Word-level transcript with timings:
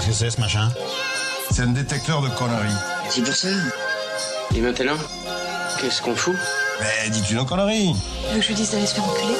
Qu'est-ce 0.00 0.06
que 0.06 0.12
c'est 0.14 0.30
ce 0.30 0.40
machin 0.40 0.70
C'est 1.50 1.60
un 1.62 1.66
détecteur 1.66 2.22
de 2.22 2.28
conneries. 2.30 2.72
C'est 3.10 3.22
pour 3.22 3.34
ça. 3.34 3.48
Et 4.54 4.60
maintenant, 4.60 4.96
qu'est-ce 5.78 6.00
qu'on 6.00 6.16
fout? 6.16 6.36
Mais 6.80 7.10
dis-tu 7.10 7.34
nos 7.34 7.44
conneries? 7.44 7.94
Tu 7.94 8.32
veux 8.32 8.36
que 8.36 8.42
je 8.42 8.48
lui 8.48 8.54
dise 8.54 8.70
d'aller 8.70 8.86
se 8.86 8.94
faire 8.94 9.04
enculer 9.04 9.34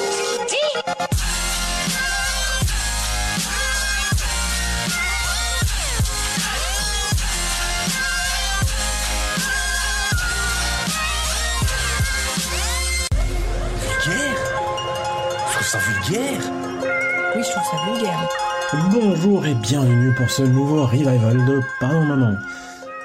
Vulgaire? 14.05 14.37
Je 15.47 15.53
trouve 15.53 15.67
ça 15.67 15.77
vulgaire. 15.79 16.41
Oui, 17.35 17.43
je 17.43 17.51
trouve 17.51 17.63
ça 17.63 17.77
vulgaire. 17.85 18.50
Bonjour 18.73 19.45
et 19.45 19.53
bienvenue 19.53 20.13
pour 20.15 20.29
ce 20.29 20.43
nouveau 20.43 20.85
revival 20.85 21.45
de 21.45 21.59
Pardon 21.81 22.05
Maman. 22.05 22.37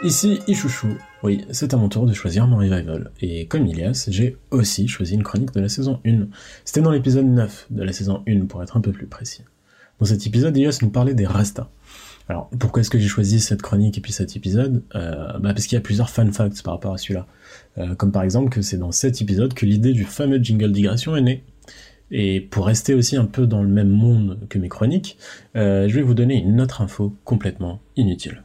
Ici 0.05 0.41
Ichouchou. 0.47 0.97
Oui, 1.25 1.45
c'est 1.51 1.75
à 1.75 1.77
mon 1.77 1.89
tour 1.89 2.07
de 2.07 2.13
choisir 2.13 2.47
mon 2.47 2.59
revival. 2.59 3.11
Et 3.21 3.47
comme 3.49 3.67
Ilias, 3.67 4.07
j'ai 4.09 4.37
aussi 4.53 4.87
choisi 4.87 5.15
une 5.15 5.25
chronique 5.25 5.53
de 5.53 5.61
la 5.61 5.69
saison 5.69 5.99
1. 6.07 6.29
C'était 6.65 6.83
dans 6.83 6.93
l'épisode 6.93 7.27
9 7.27 7.67
de 7.71 7.83
la 7.83 7.93
saison 7.93 8.23
1 8.29 8.47
pour 8.47 8.63
être 8.63 8.77
un 8.77 8.81
peu 8.81 8.93
plus 8.93 9.09
précis. 9.09 9.43
Dans 9.99 10.07
cet 10.07 10.25
épisode, 10.25 10.57
Ilias 10.57 10.79
nous 10.83 10.91
parlait 10.91 11.15
des 11.15 11.27
Rastas. 11.27 11.69
Alors, 12.29 12.49
pourquoi 12.61 12.83
est-ce 12.83 12.91
que 12.91 12.99
j'ai 12.99 13.09
choisi 13.09 13.41
cette 13.41 13.63
chronique 13.63 13.99
et 13.99 14.01
puis 14.01 14.13
cet 14.13 14.37
épisode? 14.37 14.85
Euh, 14.95 15.39
bah 15.39 15.53
Parce 15.53 15.67
qu'il 15.67 15.75
y 15.75 15.79
a 15.79 15.83
plusieurs 15.83 16.11
fun 16.11 16.31
facts 16.31 16.63
par 16.63 16.75
rapport 16.75 16.95
à 16.95 16.99
celui-là. 16.99 17.27
Euh, 17.79 17.97
comme 17.97 18.13
par 18.13 18.23
exemple 18.23 18.51
que 18.51 18.63
c'est 18.63 18.79
dans 18.79 18.93
cet 18.93 19.21
épisode 19.21 19.53
que 19.53 19.67
l'idée 19.67 19.93
du 19.93 20.05
fameux 20.05 20.39
jingle 20.39 20.71
digression 20.71 21.17
est 21.17 21.23
née. 21.23 21.45
Et 22.11 22.41
pour 22.41 22.67
rester 22.67 22.95
aussi 22.95 23.17
un 23.17 23.25
peu 23.25 23.47
dans 23.47 23.63
le 23.63 23.69
même 23.69 23.91
monde 23.91 24.39
que 24.49 24.59
mes 24.59 24.69
chroniques, 24.69 25.19
euh, 25.57 25.89
je 25.89 25.95
vais 25.95 26.03
vous 26.03 26.15
donner 26.15 26.37
une 26.37 26.61
autre 26.61 26.81
info 26.81 27.15
complètement 27.25 27.81
inutile. 27.97 28.45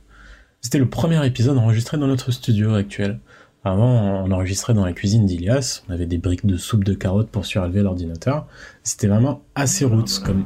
C'était 0.61 0.79
le 0.79 0.89
premier 0.89 1.25
épisode 1.25 1.57
enregistré 1.57 1.97
dans 1.97 2.07
notre 2.07 2.31
studio 2.31 2.73
actuel. 2.75 3.19
Avant, 3.63 4.23
on 4.25 4.31
enregistrait 4.31 4.73
dans 4.73 4.85
la 4.85 4.93
cuisine 4.93 5.27
d'Ilias, 5.27 5.83
on 5.87 5.93
avait 5.93 6.07
des 6.07 6.17
briques 6.17 6.47
de 6.47 6.57
soupe 6.57 6.83
de 6.83 6.95
carottes 6.95 7.29
pour 7.29 7.45
surélever 7.45 7.83
l'ordinateur. 7.83 8.47
C'était 8.81 9.07
vraiment 9.07 9.43
assez 9.53 9.85
roots 9.85 10.19
comme... 10.25 10.43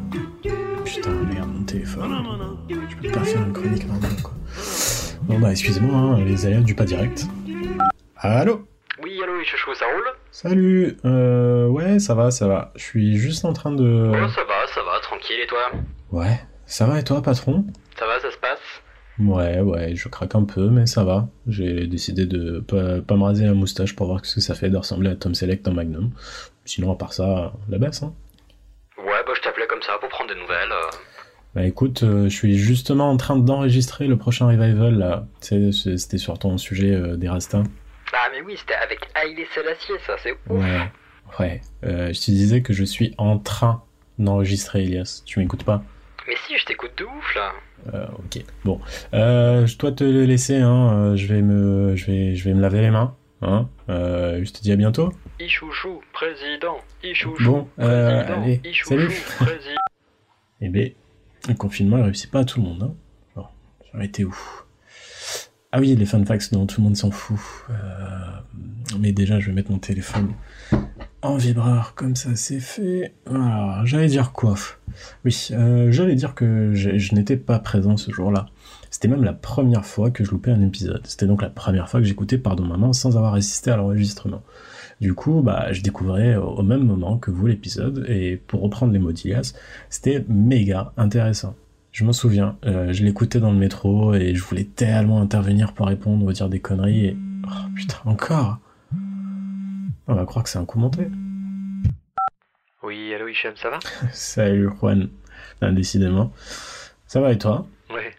Putain, 0.83 1.11
merde, 1.23 1.49
mon 1.53 1.63
téléphone. 1.63 2.11
Je 2.69 3.07
peux 3.07 3.11
pas 3.13 3.23
faire 3.23 3.45
une 3.45 3.53
chronique 3.53 3.87
normale, 3.87 4.21
quoi. 4.21 4.33
Bon 5.23 5.39
bah, 5.39 5.51
excusez-moi, 5.51 5.95
hein, 5.95 6.25
les 6.25 6.45
aléas 6.45 6.61
du 6.61 6.75
pas 6.75 6.85
direct. 6.85 7.25
Allô? 8.17 8.67
Oui, 9.17 9.23
allô, 9.23 9.41
Chouchou, 9.45 9.73
ça 9.75 9.85
roule 9.85 10.03
Salut 10.31 10.97
Euh... 11.05 11.67
Ouais, 11.67 11.99
ça 11.99 12.15
va, 12.15 12.31
ça 12.31 12.49
va. 12.49 12.73
Je 12.75 12.83
suis 12.83 13.15
juste 13.17 13.45
en 13.45 13.53
train 13.53 13.71
de... 13.71 14.11
Oh, 14.11 14.27
ça 14.27 14.43
va, 14.43 14.67
ça 14.67 14.83
va, 14.83 14.99
tranquille, 14.99 15.37
et 15.41 15.47
toi 15.47 15.71
Ouais. 16.11 16.37
Ça 16.65 16.85
va 16.85 16.99
et 16.99 17.03
toi, 17.05 17.21
patron 17.21 17.65
Ça 17.97 18.05
va, 18.07 18.19
ça 18.19 18.29
se 18.29 18.37
passe 18.37 18.59
Ouais, 19.17 19.61
ouais, 19.61 19.95
je 19.95 20.09
craque 20.09 20.35
un 20.35 20.43
peu, 20.43 20.67
mais 20.69 20.85
ça 20.85 21.05
va. 21.05 21.29
J'ai 21.47 21.87
décidé 21.87 22.25
de 22.25 22.59
pas, 22.59 22.99
pas 22.99 23.15
me 23.15 23.23
raser 23.23 23.45
la 23.45 23.53
moustache 23.53 23.95
pour 23.95 24.07
voir 24.07 24.25
ce 24.25 24.35
que 24.35 24.41
ça 24.41 24.53
fait 24.53 24.69
de 24.69 24.75
ressembler 24.75 25.11
à 25.11 25.15
Tom 25.15 25.33
Selleck 25.33 25.61
dans 25.61 25.71
Magnum. 25.73 26.11
Sinon, 26.65 26.91
à 26.91 26.95
part 26.97 27.13
ça, 27.13 27.53
la 27.69 27.77
baisse, 27.77 28.03
hein. 28.03 28.13
Ouais, 28.97 29.23
bah 29.25 29.31
je 29.33 29.41
t'appelais 29.41 29.67
comme 29.67 29.81
ça 29.81 29.93
pour 30.01 30.09
prendre 30.09 30.33
des 30.33 30.39
nouvelles. 30.41 30.71
euh. 30.73 30.97
Bah 31.55 31.63
écoute, 31.63 32.03
euh, 32.03 32.23
je 32.25 32.35
suis 32.35 32.57
justement 32.57 33.09
en 33.09 33.15
train 33.15 33.37
d'enregistrer 33.37 34.07
le 34.07 34.17
prochain 34.17 34.47
revival, 34.47 34.97
là. 34.97 35.25
Tu 35.39 35.47
sais, 35.47 35.71
c'est- 35.71 35.97
C'était 35.97 36.17
sur 36.17 36.37
ton 36.37 36.57
sujet 36.57 36.93
euh, 36.93 37.15
des 37.15 37.29
Rastas. 37.29 37.63
Ah, 38.13 38.29
mais 38.31 38.41
oui, 38.41 38.55
c'était 38.57 38.75
avec 38.75 38.99
Haïlé 39.15 39.47
Selassie, 39.53 39.91
ça, 40.05 40.15
c'est 40.21 40.31
ouf. 40.31 40.37
Ouais, 40.49 40.91
ouais. 41.39 41.61
Euh, 41.83 42.13
je 42.13 42.19
te 42.19 42.31
disais 42.31 42.61
que 42.61 42.73
je 42.73 42.83
suis 42.83 43.13
en 43.17 43.39
train 43.39 43.83
d'enregistrer, 44.19 44.83
Elias. 44.83 45.21
Tu 45.25 45.39
m'écoutes 45.39 45.63
pas? 45.63 45.83
Mais 46.27 46.35
si, 46.47 46.57
je 46.57 46.65
t'écoute 46.65 46.91
de 46.97 47.03
ouf, 47.05 47.35
là. 47.35 47.51
Euh, 47.93 48.07
ok. 48.19 48.43
Bon, 48.63 48.79
euh, 49.13 49.65
je 49.67 49.77
dois 49.77 49.91
te 49.91 50.03
le 50.03 50.23
laisser. 50.25 50.57
Hein. 50.57 50.93
euh, 51.11 51.15
Je 51.15 51.27
vais 51.27 51.41
me, 51.41 51.95
je 51.95 52.05
vais, 52.05 52.35
je 52.35 52.43
vais 52.45 52.53
me 52.55 52.61
laver 52.61 52.81
les 52.81 52.89
mains. 52.91 53.15
Hein. 53.41 53.67
Je 53.89 54.51
te 54.51 54.61
dis 54.61 54.71
à 54.71 54.75
bientôt. 54.75 55.11
Ichouchou, 55.39 56.01
président. 56.13 56.77
Ichouchou, 57.03 57.51
Bon, 57.51 57.69
président. 57.77 58.41
allez, 58.43 58.61
Ichouchou, 58.63 58.89
salut. 59.09 59.21
président. 59.37 59.81
Eh 60.61 60.69
ben, 60.69 60.91
le 61.49 61.53
confinement, 61.53 61.97
il 61.97 62.03
réussit 62.03 62.31
pas 62.31 62.39
à 62.39 62.45
tout 62.45 62.59
le 62.59 62.65
monde. 62.67 62.83
Hein. 62.83 62.95
Bon, 63.35 63.45
aurait 63.93 64.05
été 64.05 64.23
où 64.23 64.35
Ah 65.77 65.81
oui, 65.81 65.93
les 65.93 66.05
fun 66.05 66.23
facts 66.23 66.53
dont 66.53 66.65
tout 66.65 66.79
le 66.79 66.85
monde 66.85 66.95
s'en 66.95 67.11
fout. 67.11 67.37
Euh, 67.69 67.73
mais 68.97 69.11
déjà, 69.11 69.41
je 69.41 69.47
vais 69.47 69.51
mettre 69.51 69.71
mon 69.71 69.77
téléphone 69.77 70.29
en 71.21 71.35
vibreur, 71.35 71.95
comme 71.95 72.15
ça 72.15 72.29
c'est 72.35 72.61
fait. 72.61 73.13
Voilà, 73.25 73.81
j'allais 73.83 74.07
dire 74.07 74.31
quoi? 74.31 74.55
Oui, 75.25 75.49
euh, 75.51 75.91
j'allais 75.91 76.15
dire 76.15 76.33
que 76.33 76.71
je, 76.73 77.13
n'étais 77.13 77.35
pas 77.35 77.59
présent 77.59 77.97
ce 77.97 78.09
jour-là. 78.09 78.45
C'était 78.89 79.09
même 79.09 79.25
la 79.25 79.33
première 79.33 79.85
fois 79.85 80.11
que 80.11 80.23
je 80.23 80.31
loupais 80.31 80.51
un 80.51 80.61
épisode. 80.61 81.01
C'était 81.03 81.27
donc 81.27 81.41
la 81.41 81.49
première 81.49 81.89
fois 81.89 81.99
que 81.99 82.05
j'écoutais 82.05 82.37
Pardon 82.37 82.63
Maman 82.63 82.93
sans 82.93 83.17
avoir 83.17 83.33
assisté 83.33 83.69
à 83.69 83.75
l'enregistrement. 83.75 84.43
Du 85.01 85.13
coup, 85.13 85.41
bah, 85.41 85.73
je 85.73 85.81
découvrais 85.81 86.37
au 86.37 86.63
même 86.63 86.85
moment 86.85 87.17
que 87.17 87.31
vous 87.31 87.47
l'épisode, 87.47 88.05
et 88.07 88.41
pour 88.47 88.61
reprendre 88.61 88.93
les 88.93 88.99
mots 88.99 89.11
d'Ilias, 89.11 89.53
c'était 89.89 90.23
méga 90.29 90.93
intéressant. 90.95 91.53
Je 91.95 92.03
m'en 92.03 92.11
souviens, 92.11 92.57
euh, 92.65 92.91
je 92.91 93.05
l'écoutais 93.05 93.39
dans 93.39 93.53
le 93.53 93.57
métro 93.57 94.13
et 94.13 94.35
je 94.35 94.43
voulais 94.43 94.65
tellement 94.65 95.21
intervenir 95.21 95.71
pour 95.71 95.87
répondre 95.87 96.25
ou 96.25 96.33
dire 96.33 96.49
des 96.49 96.59
conneries 96.59 97.05
et... 97.05 97.17
Oh 97.47 97.69
putain, 97.73 97.95
encore 98.03 98.57
On 100.05 100.13
va 100.13 100.25
croire 100.25 100.43
que 100.43 100.49
c'est 100.49 100.57
un 100.57 100.65
coup 100.65 100.77
monté. 100.77 101.07
Oui, 102.83 103.13
allô, 103.13 103.29
Hichem, 103.29 103.55
ça 103.55 103.69
va? 103.69 103.79
Salut 104.11 104.71
Juan. 104.77 105.07
Ah, 105.61 105.71
décidément. 105.71 106.33
Ça 107.07 107.21
va 107.21 107.31
et 107.31 107.37
toi? 107.37 107.65
Ouais. 107.89 108.13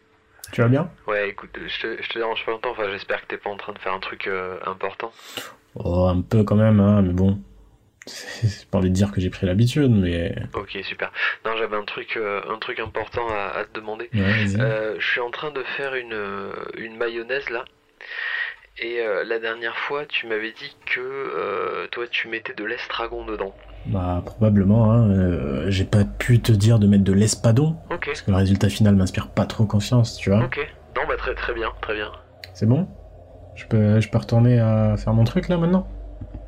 Tu 0.52 0.62
vas 0.62 0.68
bien? 0.68 0.90
Ouais, 1.06 1.28
écoute, 1.28 1.50
je 1.54 1.82
te, 1.82 2.02
je 2.02 2.08
te 2.08 2.18
dérange 2.18 2.46
pas 2.46 2.52
longtemps, 2.52 2.70
enfin, 2.70 2.88
j'espère 2.90 3.20
que 3.20 3.26
t'es 3.26 3.36
pas 3.36 3.50
en 3.50 3.58
train 3.58 3.74
de 3.74 3.78
faire 3.78 3.92
un 3.92 4.00
truc 4.00 4.26
euh, 4.26 4.56
important. 4.64 5.12
Oh, 5.74 6.06
un 6.06 6.22
peu 6.22 6.44
quand 6.44 6.56
même, 6.56 6.80
hein, 6.80 7.02
mais 7.02 7.12
bon. 7.12 7.42
J'ai 8.42 8.66
pas 8.70 8.78
envie 8.78 8.90
de 8.90 8.94
dire 8.94 9.10
que 9.10 9.20
j'ai 9.20 9.30
pris 9.30 9.46
l'habitude, 9.46 9.90
mais... 9.90 10.34
Ok, 10.54 10.78
super. 10.82 11.10
Non, 11.44 11.56
j'avais 11.56 11.76
un 11.76 11.84
truc, 11.84 12.16
euh, 12.16 12.40
un 12.48 12.58
truc 12.58 12.78
important 12.78 13.26
à, 13.28 13.58
à 13.58 13.64
te 13.64 13.78
demander. 13.78 14.08
Ouais. 14.14 14.60
Euh, 14.60 14.94
je 14.98 15.06
suis 15.06 15.20
en 15.20 15.30
train 15.30 15.50
de 15.50 15.62
faire 15.76 15.94
une, 15.94 16.12
euh, 16.12 16.52
une 16.78 16.96
mayonnaise 16.96 17.48
là. 17.50 17.64
Et 18.78 19.00
euh, 19.00 19.24
la 19.24 19.38
dernière 19.38 19.76
fois, 19.76 20.04
tu 20.06 20.26
m'avais 20.26 20.52
dit 20.52 20.76
que 20.86 21.86
toi, 21.90 22.04
tu 22.08 22.28
mettais 22.28 22.54
de 22.54 22.64
l'estragon 22.64 23.24
dedans. 23.24 23.54
Bah, 23.86 24.22
probablement, 24.24 24.92
hein. 24.92 25.70
j'ai 25.70 25.84
pas 25.84 26.04
pu 26.04 26.40
te 26.40 26.52
dire 26.52 26.78
de 26.78 26.86
mettre 26.86 27.04
de 27.04 27.12
l'espadon, 27.12 27.76
Ok, 27.90 28.06
parce 28.06 28.20
que 28.20 28.30
le 28.30 28.36
résultat 28.36 28.68
final 28.68 28.94
m'inspire 28.96 29.28
pas 29.28 29.46
trop 29.46 29.64
confiance, 29.64 30.16
tu 30.16 30.30
vois. 30.30 30.44
ok. 30.44 30.58
Non, 30.96 31.02
bah 31.08 31.16
très 31.16 31.34
très 31.34 31.54
bien, 31.54 31.68
très 31.80 31.94
bien. 31.94 32.10
C'est 32.52 32.66
bon? 32.66 32.88
Je 33.54 33.64
peux, 33.66 34.00
je 34.00 34.08
peux 34.10 34.18
retourner 34.18 34.58
à 34.58 34.96
faire 34.96 35.12
mon 35.14 35.24
truc 35.24 35.48
là 35.48 35.56
maintenant? 35.56 35.88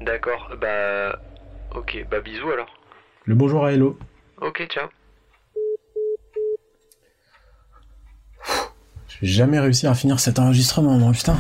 D'accord, 0.01 0.51
bah... 0.61 1.19
Ok, 1.75 2.07
bah 2.11 2.21
bisous 2.21 2.51
alors. 2.51 2.69
Le 3.25 3.35
bonjour 3.35 3.65
à 3.65 3.73
Hello. 3.73 3.99
Ok, 4.41 4.67
ciao. 4.69 4.89
Je 9.09 9.21
vais 9.21 9.27
jamais 9.27 9.59
réussir 9.59 9.91
à 9.91 9.95
finir 9.95 10.21
cet 10.21 10.39
enregistrement, 10.39 10.97
moi, 10.99 11.13
putain. 11.13 11.37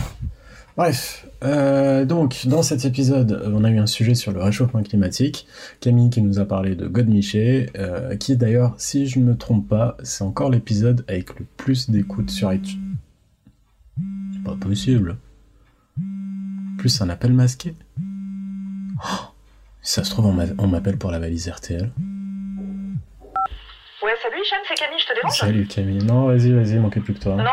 Bref, 0.76 1.26
euh, 1.44 2.04
donc, 2.04 2.46
dans 2.46 2.62
cet 2.62 2.84
épisode, 2.84 3.42
on 3.46 3.64
a 3.64 3.70
eu 3.70 3.78
un 3.78 3.86
sujet 3.86 4.14
sur 4.14 4.32
le 4.32 4.42
réchauffement 4.42 4.82
climatique. 4.82 5.46
Camille 5.80 6.10
qui 6.10 6.22
nous 6.22 6.38
a 6.38 6.44
parlé 6.44 6.74
de 6.76 6.86
Godmiché, 6.86 7.70
euh, 7.76 8.16
qui 8.16 8.36
d'ailleurs, 8.36 8.74
si 8.78 9.06
je 9.06 9.18
ne 9.18 9.24
me 9.24 9.36
trompe 9.36 9.68
pas, 9.68 9.96
c'est 10.02 10.24
encore 10.24 10.50
l'épisode 10.50 11.04
avec 11.08 11.38
le 11.38 11.46
plus 11.56 11.90
d'écoutes 11.90 12.30
sur 12.30 12.52
iTunes. 12.52 12.96
C'est 14.32 14.44
pas 14.44 14.56
possible. 14.56 15.16
Plus 16.78 17.00
un 17.00 17.08
appel 17.08 17.32
masqué. 17.32 17.74
Oh, 19.02 19.27
si 19.88 19.94
ça 19.94 20.04
se 20.04 20.10
trouve, 20.10 20.26
on 20.26 20.32
m'a- 20.32 20.44
on 20.58 20.66
m'appelle 20.66 20.98
pour 20.98 21.10
la 21.10 21.18
valise 21.18 21.48
RTL. 21.48 21.88
Ouais, 24.02 24.14
salut 24.22 24.38
Hicham, 24.42 24.58
c'est 24.68 24.74
Camille, 24.74 24.98
je 24.98 25.06
te 25.06 25.14
dérange 25.14 25.32
Salut 25.32 25.66
Camille. 25.66 26.04
Non, 26.04 26.26
vas-y, 26.26 26.52
vas-y, 26.52 26.74
manquez 26.78 27.00
plus 27.00 27.14
que 27.14 27.20
toi. 27.20 27.32
Non 27.36 27.44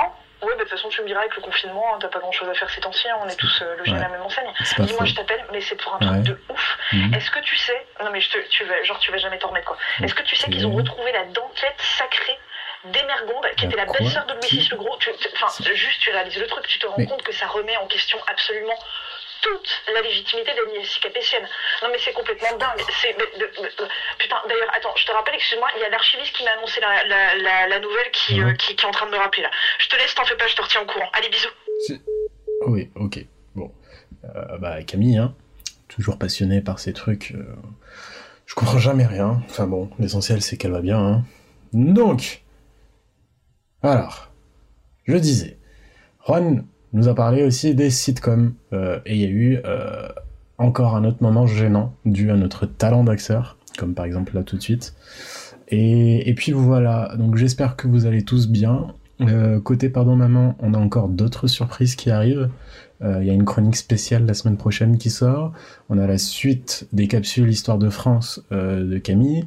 Ouais, 0.43 0.51
bah 0.57 0.65
de 0.65 0.69
toute 0.69 0.71
façon, 0.77 0.89
tu 0.89 1.01
me 1.01 1.07
diras 1.07 1.21
avec 1.21 1.33
le 1.37 1.41
confinement, 1.41 1.95
hein, 1.95 1.97
t'as 2.01 2.09
pas 2.09 2.19
grand 2.19 2.33
chose 2.33 2.49
à 2.49 2.53
faire 2.53 2.69
ces 2.69 2.81
temps-ci, 2.81 3.07
hein, 3.09 3.15
on 3.23 3.27
est 3.29 3.35
tous 3.37 3.61
euh, 3.63 3.77
logés 3.77 3.93
Ouais. 3.93 3.97
à 3.97 4.01
la 4.01 4.09
même 4.09 4.21
enseigne. 4.21 4.51
Dis-moi, 4.79 5.05
je 5.05 5.15
t'appelle, 5.15 5.43
mais 5.53 5.61
c'est 5.61 5.75
pour 5.81 5.95
un 5.95 5.99
Ouais. 5.99 6.07
truc 6.07 6.23
de 6.23 6.39
ouf. 6.51 6.77
Mhm. 6.91 7.13
Est-ce 7.15 7.31
que 7.31 7.39
tu 7.39 7.55
sais, 7.55 7.87
non 8.03 8.11
mais 8.11 8.19
je 8.19 8.29
te, 8.29 8.37
tu 8.49 8.65
vas, 8.65 8.83
genre 8.83 8.99
tu 8.99 9.11
vas 9.11 9.17
jamais 9.17 9.39
t'en 9.39 9.47
remettre 9.47 9.65
quoi. 9.67 9.77
Est-ce 10.03 10.13
que 10.13 10.23
tu 10.23 10.35
sais 10.35 10.51
qu'ils 10.51 10.67
ont 10.67 10.73
retrouvé 10.75 11.11
la 11.13 11.23
dentette 11.25 11.79
sacrée 11.97 12.37
d'Emergonde, 12.91 13.47
qui 13.57 13.65
était 13.65 13.77
la 13.77 13.85
belle-sœur 13.85 14.27
de 14.27 14.33
Louis 14.33 14.49
VI 14.59 14.67
le 14.69 14.77
Gros 14.77 14.99
Enfin, 15.41 15.63
juste 15.73 16.01
tu 16.01 16.11
réalises 16.11 16.37
le 16.37 16.45
truc, 16.47 16.67
tu 16.67 16.77
te 16.77 16.85
rends 16.85 16.93
Mais- 16.99 17.07
compte 17.07 17.23
que 17.23 17.33
ça 17.33 17.47
remet 17.47 17.75
en 17.77 17.87
question 17.87 18.19
absolument 18.27 18.77
toute 19.45 19.69
la 19.93 20.01
légitimité 20.01 20.51
d'Agnès 20.57 20.89
Capétienne. 20.99 21.47
Non 21.83 21.89
mais 21.91 21.99
c'est 22.03 22.13
complètement 22.13 22.57
dingue. 22.57 22.81
C'est 23.01 23.13
putain. 24.17 24.37
D'ailleurs, 24.49 24.71
attends, 24.73 24.95
je 24.97 25.05
te 25.05 25.11
rappelle, 25.11 25.35
excuse-moi, 25.35 25.69
il 25.77 25.81
y 25.81 25.85
a 25.85 25.89
l'archiviste 25.89 26.33
qui 26.35 26.43
m'a 26.43 26.51
annoncé 26.57 26.81
la, 26.81 27.05
la, 27.05 27.35
la, 27.35 27.67
la 27.67 27.79
nouvelle 27.79 28.09
qui, 28.11 28.41
euh, 28.41 28.53
qui, 28.53 28.75
qui 28.75 28.83
est 28.83 28.87
en 28.87 28.91
train 28.91 29.05
de 29.05 29.11
me 29.11 29.17
rappeler 29.17 29.43
là. 29.43 29.51
Je 29.79 29.87
te 29.87 29.95
laisse, 29.95 30.15
t'en 30.15 30.25
fais 30.25 30.35
pas, 30.35 30.47
je 30.47 30.55
te 30.55 30.61
retiens 30.61 30.81
au 30.81 30.85
courant. 30.85 31.09
Allez, 31.13 31.29
bisous. 31.29 32.01
Oui, 32.67 32.89
ok. 32.95 33.19
Bon. 33.55 33.71
Euh, 34.23 34.57
bah, 34.57 34.81
Camille, 34.83 35.17
hein, 35.17 35.35
toujours 35.87 36.17
passionnée 36.17 36.61
par 36.61 36.79
ces 36.79 36.93
trucs. 36.93 37.31
euh, 37.31 37.45
je 38.47 38.55
comprends 38.55 38.79
jamais 38.79 39.05
rien. 39.05 39.41
Enfin 39.49 39.67
bon, 39.67 39.91
l'essentiel 39.99 40.41
c'est 40.41 40.57
qu'elle 40.57 40.71
va 40.71 40.81
bien. 40.81 40.99
Hein. 40.99 41.23
Donc. 41.73 42.41
Alors. 43.83 44.29
Je 45.07 45.17
disais, 45.17 45.59
Juan 46.25 46.65
nous 46.95 47.09
a 47.09 47.13
parlé 47.13 47.43
aussi 47.43 47.75
des 47.75 47.89
sitcoms, 47.89 48.53
euh, 48.73 48.99
et 49.05 49.15
il 49.15 49.21
y 49.21 49.25
a 49.25 49.29
eu 49.29 49.59
euh, 49.65 50.07
encore 50.57 50.95
un 50.95 51.03
autre 51.03 51.17
moment 51.21 51.45
gênant 51.45 51.93
dû 52.05 52.31
à 52.31 52.37
notre 52.37 52.65
talent 52.65 53.03
d'acteur, 53.03 53.57
comme 53.77 53.93
par 53.93 54.05
exemple 54.05 54.33
là 54.33 54.43
tout 54.43 54.55
de 54.55 54.61
suite. 54.61 54.95
Et, 55.67 56.33
puis 56.37 56.51
voilà, 56.51 57.13
donc 57.17 57.35
j'espère 57.37 57.75
que 57.75 57.87
vous 57.87 58.05
allez 58.05 58.23
tous 58.23 58.47
bien. 58.47 58.87
Euh, 59.21 59.59
côté 59.59 59.89
Pardon 59.89 60.15
Maman, 60.15 60.55
on 60.59 60.73
a 60.73 60.77
encore 60.77 61.09
d'autres 61.09 61.47
surprises 61.47 61.95
qui 61.95 62.11
arrivent. 62.11 62.49
Il 63.01 63.25
y 63.25 63.29
a 63.29 63.33
une 63.33 63.45
chronique 63.45 63.75
spéciale 63.75 64.25
la 64.25 64.33
semaine 64.33 64.57
prochaine 64.57 64.97
qui 64.97 65.09
sort. 65.09 65.51
On 65.89 65.99
a 65.99 66.07
la 66.07 66.17
suite 66.17 66.87
des 66.93 67.07
capsules 67.07 67.49
Histoire 67.49 67.77
de 67.77 67.89
France 67.89 68.41
de 68.51 68.97
Camille. 68.97 69.45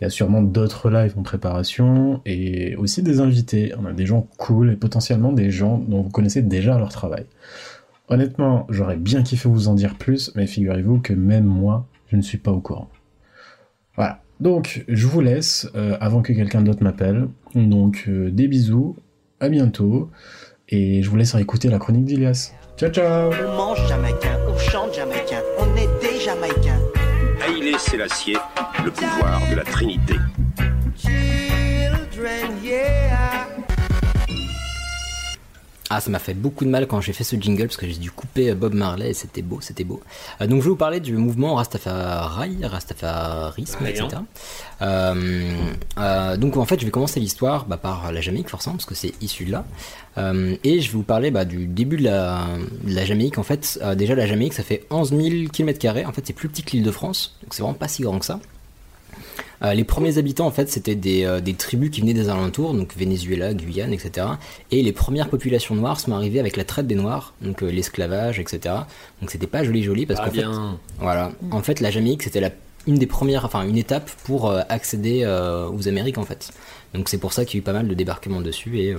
Il 0.00 0.04
y 0.04 0.06
a 0.06 0.10
sûrement 0.10 0.42
d'autres 0.42 0.90
lives 0.90 1.14
en 1.16 1.22
préparation 1.22 2.20
et 2.26 2.74
aussi 2.76 3.02
des 3.02 3.20
invités. 3.20 3.72
On 3.78 3.86
a 3.86 3.92
des 3.92 4.06
gens 4.06 4.26
cool 4.38 4.72
et 4.72 4.76
potentiellement 4.76 5.32
des 5.32 5.50
gens 5.50 5.78
dont 5.78 6.02
vous 6.02 6.10
connaissez 6.10 6.42
déjà 6.42 6.76
leur 6.78 6.90
travail. 6.90 7.26
Honnêtement, 8.08 8.66
j'aurais 8.68 8.96
bien 8.96 9.22
kiffé 9.22 9.48
vous 9.48 9.68
en 9.68 9.74
dire 9.74 9.94
plus, 9.94 10.32
mais 10.34 10.46
figurez-vous 10.46 11.00
que 11.00 11.12
même 11.12 11.44
moi, 11.44 11.86
je 12.08 12.16
ne 12.16 12.22
suis 12.22 12.38
pas 12.38 12.50
au 12.50 12.60
courant. 12.60 12.90
Voilà. 13.96 14.20
Donc, 14.40 14.84
je 14.88 15.06
vous 15.06 15.20
laisse 15.20 15.70
euh, 15.74 15.96
avant 16.00 16.20
que 16.20 16.32
quelqu'un 16.32 16.60
d'autre 16.60 16.82
m'appelle. 16.82 17.28
Donc, 17.54 18.04
euh, 18.08 18.30
des 18.30 18.48
bisous, 18.48 18.96
à 19.40 19.48
bientôt, 19.48 20.10
et 20.68 21.02
je 21.02 21.08
vous 21.08 21.16
laisse 21.16 21.34
écouter 21.34 21.68
la 21.68 21.78
chronique 21.78 22.04
d'Ilias. 22.04 22.52
Ciao, 22.76 22.90
ciao 22.90 23.30
On 23.30 23.56
mange 23.56 23.88
jamaïcain, 23.88 24.36
on 24.48 24.58
chante 24.58 24.94
jamaïcain, 24.94 25.40
on 25.60 25.76
est 25.76 25.88
des 26.00 26.20
jamaïcains. 26.20 26.73
Haïlé 27.64 27.78
Sélassié, 27.78 28.36
le 28.84 28.90
pouvoir 28.90 29.40
de 29.50 29.56
la 29.56 29.64
Trinité. 29.64 30.16
Ah, 35.90 36.00
ça 36.00 36.10
m'a 36.10 36.18
fait 36.18 36.32
beaucoup 36.32 36.64
de 36.64 36.70
mal 36.70 36.86
quand 36.86 37.02
j'ai 37.02 37.12
fait 37.12 37.24
ce 37.24 37.36
jingle 37.36 37.64
parce 37.64 37.76
que 37.76 37.86
j'ai 37.86 37.96
dû 37.96 38.10
couper 38.10 38.50
euh, 38.50 38.54
Bob 38.54 38.72
Marley 38.72 39.10
et 39.10 39.14
c'était 39.14 39.42
beau, 39.42 39.60
c'était 39.60 39.84
beau. 39.84 40.00
Euh, 40.40 40.46
donc 40.46 40.60
je 40.60 40.64
vais 40.64 40.70
vous 40.70 40.76
parler 40.76 40.98
du 40.98 41.14
mouvement 41.14 41.56
Rastafari, 41.56 42.64
Rastafarisme, 42.64 43.86
etc. 43.86 44.08
Euh, 44.80 45.54
euh, 45.98 46.36
donc 46.38 46.56
en 46.56 46.64
fait, 46.64 46.80
je 46.80 46.86
vais 46.86 46.90
commencer 46.90 47.20
l'histoire 47.20 47.66
bah, 47.66 47.76
par 47.76 48.12
la 48.12 48.22
Jamaïque 48.22 48.48
forcément 48.48 48.76
parce 48.76 48.86
que 48.86 48.94
c'est 48.94 49.12
issu 49.20 49.44
de 49.44 49.52
là. 49.52 49.66
Et 50.64 50.80
je 50.80 50.90
vais 50.90 50.96
vous 50.96 51.02
parler 51.02 51.30
bah, 51.30 51.44
du 51.44 51.66
début 51.66 51.98
de 51.98 52.04
la, 52.04 52.46
de 52.84 52.94
la 52.94 53.04
Jamaïque. 53.04 53.36
En 53.36 53.42
fait, 53.42 53.78
déjà 53.96 54.14
la 54.14 54.26
Jamaïque, 54.26 54.54
ça 54.54 54.62
fait 54.62 54.86
11 54.90 55.10
000 55.10 55.48
km. 55.52 56.06
En 56.06 56.12
fait, 56.12 56.22
c'est 56.24 56.32
plus 56.32 56.48
petit 56.48 56.62
que 56.62 56.70
l'île 56.70 56.84
de 56.84 56.90
France, 56.92 57.36
donc 57.42 57.52
c'est 57.52 57.62
vraiment 57.62 57.74
pas 57.74 57.88
si 57.88 58.02
grand 58.02 58.18
que 58.18 58.26
ça. 58.26 58.40
Euh, 59.62 59.74
les 59.74 59.84
premiers 59.84 60.18
habitants, 60.18 60.46
en 60.46 60.50
fait, 60.50 60.68
c'était 60.68 60.94
des, 60.94 61.24
euh, 61.24 61.40
des 61.40 61.54
tribus 61.54 61.90
qui 61.90 62.00
venaient 62.00 62.14
des 62.14 62.28
alentours, 62.28 62.74
donc 62.74 62.94
Venezuela, 62.96 63.54
Guyane, 63.54 63.92
etc. 63.92 64.26
Et 64.70 64.82
les 64.82 64.92
premières 64.92 65.28
populations 65.28 65.74
noires 65.74 66.00
sont 66.00 66.12
arrivées 66.12 66.40
avec 66.40 66.56
la 66.56 66.64
traite 66.64 66.86
des 66.86 66.94
noirs, 66.94 67.34
donc 67.40 67.62
euh, 67.62 67.70
l'esclavage, 67.70 68.40
etc. 68.40 68.74
Donc 69.20 69.30
c'était 69.30 69.46
pas 69.46 69.64
joli 69.64 69.82
joli 69.82 70.06
parce 70.06 70.20
Ah 70.22 70.28
qu'en 70.28 70.34
fait, 70.34 70.46
voilà, 70.98 71.32
en 71.50 71.62
fait, 71.62 71.80
la 71.80 71.90
Jamaïque 71.90 72.22
c'était 72.22 72.40
la 72.40 72.50
une 72.86 72.96
des 72.96 73.06
premières, 73.06 73.46
enfin 73.46 73.66
une 73.66 73.78
étape 73.78 74.10
pour 74.24 74.52
accéder 74.68 75.24
aux 75.24 75.88
Amériques 75.88 76.18
en 76.18 76.24
fait. 76.24 76.50
Donc 76.92 77.08
c'est 77.08 77.16
pour 77.16 77.32
ça 77.32 77.46
qu'il 77.46 77.56
y 77.56 77.58
a 77.58 77.60
eu 77.60 77.62
pas 77.62 77.72
mal 77.72 77.88
de 77.88 77.94
débarquements 77.94 78.42
dessus 78.42 78.78
et 78.78 78.94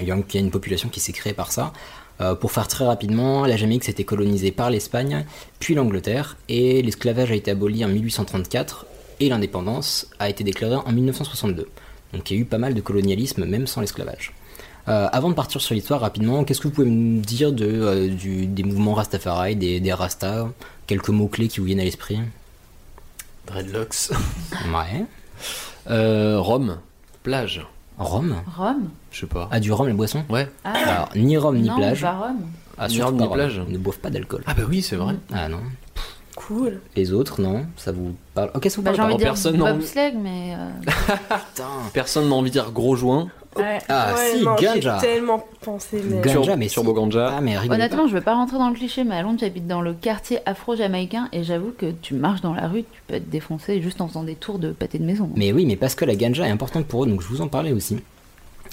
il 0.00 0.08
y 0.08 0.10
a 0.10 0.16
il 0.16 0.34
y 0.34 0.38
a 0.38 0.40
une 0.40 0.50
population 0.50 0.88
qui 0.88 0.98
s'est 0.98 1.12
créée 1.12 1.32
par 1.32 1.52
ça. 1.52 1.72
Euh, 2.20 2.34
pour 2.34 2.52
faire 2.52 2.66
très 2.66 2.84
rapidement, 2.84 3.46
la 3.46 3.56
Jamaïque 3.56 3.84
s'était 3.84 4.04
colonisée 4.04 4.50
par 4.50 4.70
l'Espagne, 4.70 5.24
puis 5.60 5.74
l'Angleterre, 5.74 6.36
et 6.48 6.82
l'esclavage 6.82 7.30
a 7.30 7.34
été 7.34 7.50
aboli 7.50 7.84
en 7.84 7.88
1834, 7.88 8.86
et 9.20 9.28
l'indépendance 9.28 10.06
a 10.18 10.28
été 10.28 10.44
déclarée 10.44 10.76
en 10.76 10.92
1962. 10.92 11.68
Donc 12.12 12.30
il 12.30 12.34
y 12.34 12.38
a 12.38 12.42
eu 12.42 12.44
pas 12.44 12.58
mal 12.58 12.74
de 12.74 12.80
colonialisme, 12.80 13.44
même 13.44 13.66
sans 13.66 13.80
l'esclavage. 13.80 14.32
Euh, 14.88 15.06
avant 15.12 15.28
de 15.28 15.34
partir 15.34 15.60
sur 15.60 15.74
l'histoire 15.74 16.00
rapidement, 16.00 16.44
qu'est-ce 16.44 16.60
que 16.60 16.68
vous 16.68 16.74
pouvez 16.74 16.88
me 16.90 17.20
dire 17.20 17.52
de, 17.52 17.66
euh, 17.66 18.08
du- 18.08 18.46
des 18.46 18.62
mouvements 18.62 18.94
Rastafari, 18.94 19.54
des, 19.56 19.80
des 19.80 19.92
Rastas 19.92 20.48
Quelques 20.86 21.10
mots-clés 21.10 21.48
qui 21.48 21.60
vous 21.60 21.66
viennent 21.66 21.80
à 21.80 21.84
l'esprit? 21.84 22.18
Dreadlocks. 23.46 24.10
Ouais. 24.72 25.04
Euh, 25.90 26.38
Rome. 26.40 26.80
Plage. 27.22 27.64
Rome? 27.98 28.42
Rome? 28.58 28.90
Je 29.10 29.20
sais 29.20 29.26
pas. 29.26 29.48
Ah, 29.50 29.58
du 29.58 29.72
rhum, 29.72 29.88
la 29.88 29.94
boisson? 29.94 30.22
Ouais. 30.28 30.46
Ah, 30.64 30.72
Alors, 30.74 31.08
ni 31.16 31.38
rhum 31.38 31.56
ni 31.56 31.68
non, 31.68 31.76
plage. 31.76 32.02
pas 32.02 32.12
Rome. 32.12 32.40
Ah, 32.76 32.88
Ni 32.88 33.00
rhum, 33.00 33.16
ni 33.16 33.26
plage. 33.26 33.62
Ils 33.68 33.72
ne 33.72 33.78
boivent 33.78 33.98
pas 34.00 34.10
d'alcool. 34.10 34.42
Ah 34.46 34.52
bah 34.52 34.64
oui, 34.68 34.82
c'est 34.82 34.96
vrai. 34.96 35.14
Ah 35.32 35.48
non. 35.48 35.60
Cool. 36.46 36.80
Les 36.94 37.12
autres, 37.12 37.40
non 37.42 37.66
Ça 37.76 37.90
vous 37.92 38.14
parle? 38.34 38.50
Ok, 38.54 38.64
ça 38.70 38.76
vous 38.76 38.82
Bah, 38.82 38.92
parle 38.92 38.96
j'ai 38.96 39.02
envie 39.02 39.14
de 39.14 39.18
dire 39.18 39.28
personne, 39.28 39.56
non. 39.56 39.74
bobsleigh, 39.74 40.14
mais. 40.22 40.54
euh, 40.56 40.70
Putain. 41.50 41.64
Personne 41.92 42.28
n'a 42.28 42.34
envie 42.34 42.50
de 42.50 42.52
dire 42.52 42.70
gros 42.70 42.94
joint. 42.96 43.28
Ouais. 43.56 43.78
Ah, 43.88 44.14
Ouais, 44.14 44.38
si, 44.38 44.44
non, 44.44 44.54
J'ai 44.58 44.66
ganja. 44.66 44.98
tellement 45.00 45.44
pensé, 45.62 46.00
mais. 46.08 46.20
Ganja, 46.20 46.54
mais 46.54 46.68
Turbo 46.68 46.90
si. 46.90 46.96
Ganja. 46.96 47.32
Ah, 47.36 47.40
mais 47.40 47.56
Honnêtement, 47.58 48.06
je 48.06 48.12
vais 48.14 48.20
pas 48.20 48.34
rentrer 48.34 48.56
dans 48.58 48.68
le 48.68 48.74
cliché, 48.76 49.02
mais 49.02 49.16
à 49.16 49.22
Londres, 49.22 49.38
j'habite 49.40 49.66
dans 49.66 49.80
le 49.80 49.94
quartier 49.94 50.38
afro-jamaïcain 50.46 51.28
et 51.32 51.42
j'avoue 51.42 51.72
que 51.76 51.90
tu 51.90 52.14
marches 52.14 52.40
dans 52.40 52.54
la 52.54 52.68
rue, 52.68 52.84
tu 52.84 53.02
peux 53.08 53.14
être 53.14 53.28
défoncé 53.28 53.82
juste 53.82 54.00
en 54.00 54.06
faisant 54.06 54.22
des 54.22 54.36
tours 54.36 54.60
de 54.60 54.70
pâté 54.70 54.98
de 54.98 55.04
maison. 55.04 55.28
Mais 55.34 55.52
oui, 55.52 55.66
mais 55.66 55.74
parce 55.76 55.96
que 55.96 56.04
la 56.04 56.14
ganja 56.14 56.46
est 56.46 56.50
importante 56.52 56.86
pour 56.86 57.02
eux, 57.02 57.06
donc 57.08 57.20
je 57.20 57.26
vous 57.26 57.40
en 57.40 57.48
parlais 57.48 57.72
aussi. 57.72 57.98